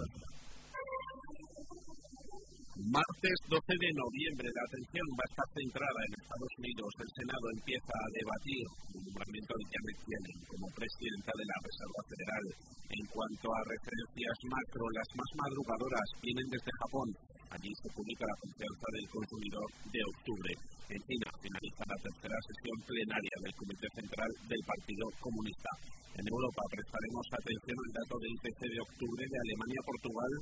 Martes 2.76 3.40
12 3.48 3.72
de 3.72 3.90
noviembre, 3.96 4.52
la 4.52 4.64
atención 4.68 5.08
va 5.16 5.24
a 5.24 5.30
estar 5.32 5.48
centrada 5.48 5.96
en 5.96 6.12
Estados 6.12 6.52
Unidos. 6.60 6.90
El 7.00 7.10
Senado 7.16 7.46
empieza 7.56 7.94
a 7.96 8.12
debatir 8.12 8.64
el 8.68 9.00
nombramiento 9.00 9.52
de 9.56 9.64
Janet 9.72 9.98
Yellen 10.04 10.40
como 10.44 10.66
presidenta 10.76 11.32
de 11.40 11.46
la 11.48 11.58
Reserva 11.64 12.02
Federal. 12.04 12.44
En 12.92 13.04
cuanto 13.08 13.46
a 13.48 13.64
referencias 13.64 14.36
macro, 14.52 14.84
las 14.92 15.08
más 15.16 15.30
madrugadoras 15.40 16.08
vienen 16.20 16.48
desde 16.52 16.78
Japón. 16.84 17.08
Allí 17.48 17.72
se 17.80 17.88
publica 17.96 18.28
la 18.28 18.40
confianza 18.44 18.86
del 18.92 19.08
consumidor 19.08 19.68
de 19.88 20.02
octubre. 20.12 20.50
En 20.92 21.00
China 21.00 21.28
finaliza 21.40 21.82
la 21.88 21.96
tercera 21.96 22.38
sesión 22.44 22.76
plenaria 22.92 23.36
del 23.40 23.56
Comité 23.56 23.88
Central 24.04 24.30
del 24.52 24.62
Partido 24.68 25.04
Comunista. 25.24 25.72
En 26.12 26.28
Europa 26.28 26.62
prestaremos 26.76 27.24
atención 27.40 27.78
al 27.80 27.92
dato 28.04 28.14
del 28.20 28.36
IPC 28.36 28.60
de 28.68 28.84
octubre 28.84 29.24
de 29.24 29.38
Alemania, 29.48 29.80
Portugal 29.80 30.32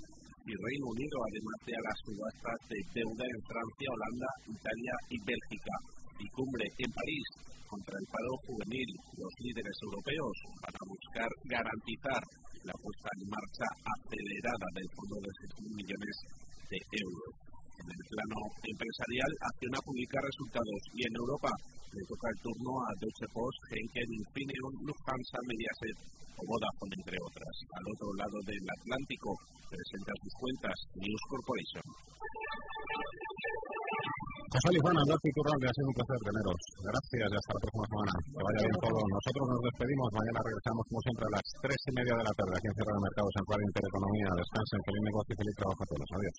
y 0.45 0.53
Reino 0.53 0.87
Unido, 0.93 1.17
además 1.25 1.59
de 1.65 1.73
a 1.73 1.87
las 1.89 1.99
subastas 2.05 2.59
de 2.69 2.79
deuda 2.93 3.25
en 3.25 3.41
Francia, 3.49 3.89
Holanda, 3.89 4.31
Italia 4.45 4.95
y 5.09 5.17
Bélgica. 5.25 5.75
Y 6.21 6.27
cumbre 6.31 6.67
en 6.79 6.91
París 6.93 7.27
contra 7.67 7.97
el 7.99 8.07
paro 8.07 8.33
juvenil. 8.47 8.91
Los 9.19 9.33
líderes 9.41 9.77
europeos 9.83 10.37
van 10.63 10.77
a 10.77 10.85
buscar 10.85 11.31
garantizar 11.49 12.23
la 12.63 12.77
puesta 12.77 13.09
en 13.19 13.29
marcha 13.29 13.67
acelerada 13.83 14.69
del 14.77 14.89
fondo 14.95 15.17
de 15.25 15.31
6.000 15.59 15.81
millones 15.81 16.17
de 16.71 16.79
euros. 17.03 17.44
En 17.75 17.89
el 17.91 18.03
plano 18.07 18.39
empresarial, 18.63 19.31
Acciona 19.51 19.81
publica 19.83 20.19
resultados 20.23 20.81
y 20.95 21.01
en 21.05 21.15
Europa 21.19 21.51
le 21.95 22.03
toca 22.11 22.27
el 22.31 22.39
turno 22.43 22.73
a 22.87 22.91
Deutsche 22.99 23.29
Post, 23.35 23.59
Henkel, 23.71 24.09
Infineon, 24.11 24.73
Lufthansa, 24.83 25.39
Mediaset 25.47 25.99
o 26.35 26.43
Vodafone, 26.43 26.95
entre 26.99 27.19
otras. 27.23 27.55
Al 27.71 27.85
otro 27.95 28.09
lado 28.19 28.39
del 28.47 28.65
Atlántico 28.67 29.31
presenta 29.71 30.13
sus 30.23 30.35
cuentas 30.39 30.77
News 30.99 31.25
Corporation. 31.31 31.87
José 34.55 34.71
Luis 34.71 34.83
Juan, 34.87 34.95
Iturralde, 34.95 35.67
ha 35.67 35.75
sido 35.75 35.89
un 35.91 35.97
placer 35.99 36.21
teneros. 36.31 36.61
Gracias 36.79 37.27
y 37.27 37.35
hasta 37.35 37.53
la 37.55 37.61
próxima 37.63 37.87
semana. 37.91 38.13
Que 38.23 38.39
vaya 38.39 38.61
bien 38.63 38.79
todo. 38.87 38.99
Nosotros 39.03 39.45
nos 39.51 39.61
despedimos. 39.67 40.09
Mañana 40.15 40.41
regresamos, 40.47 40.83
como 40.87 41.01
siempre, 41.03 41.25
a 41.27 41.33
las 41.35 41.47
tres 41.59 41.81
y 41.91 41.93
media 41.99 42.15
de 42.15 42.25
la 42.27 42.35
tarde 42.39 42.55
aquí 42.55 42.69
en 42.71 42.77
Cierre 42.79 42.95
de 42.95 43.03
Mercados 43.03 43.35
en 43.35 43.45
Radio 43.51 43.67
Intereconomía. 43.67 44.29
Descansen, 44.39 44.81
feliz 44.87 45.03
negocio 45.11 45.33
y 45.35 45.39
feliz 45.43 45.55
trabajo 45.59 45.83
a 45.83 45.89
todos. 45.91 46.09
Adiós. 46.15 46.37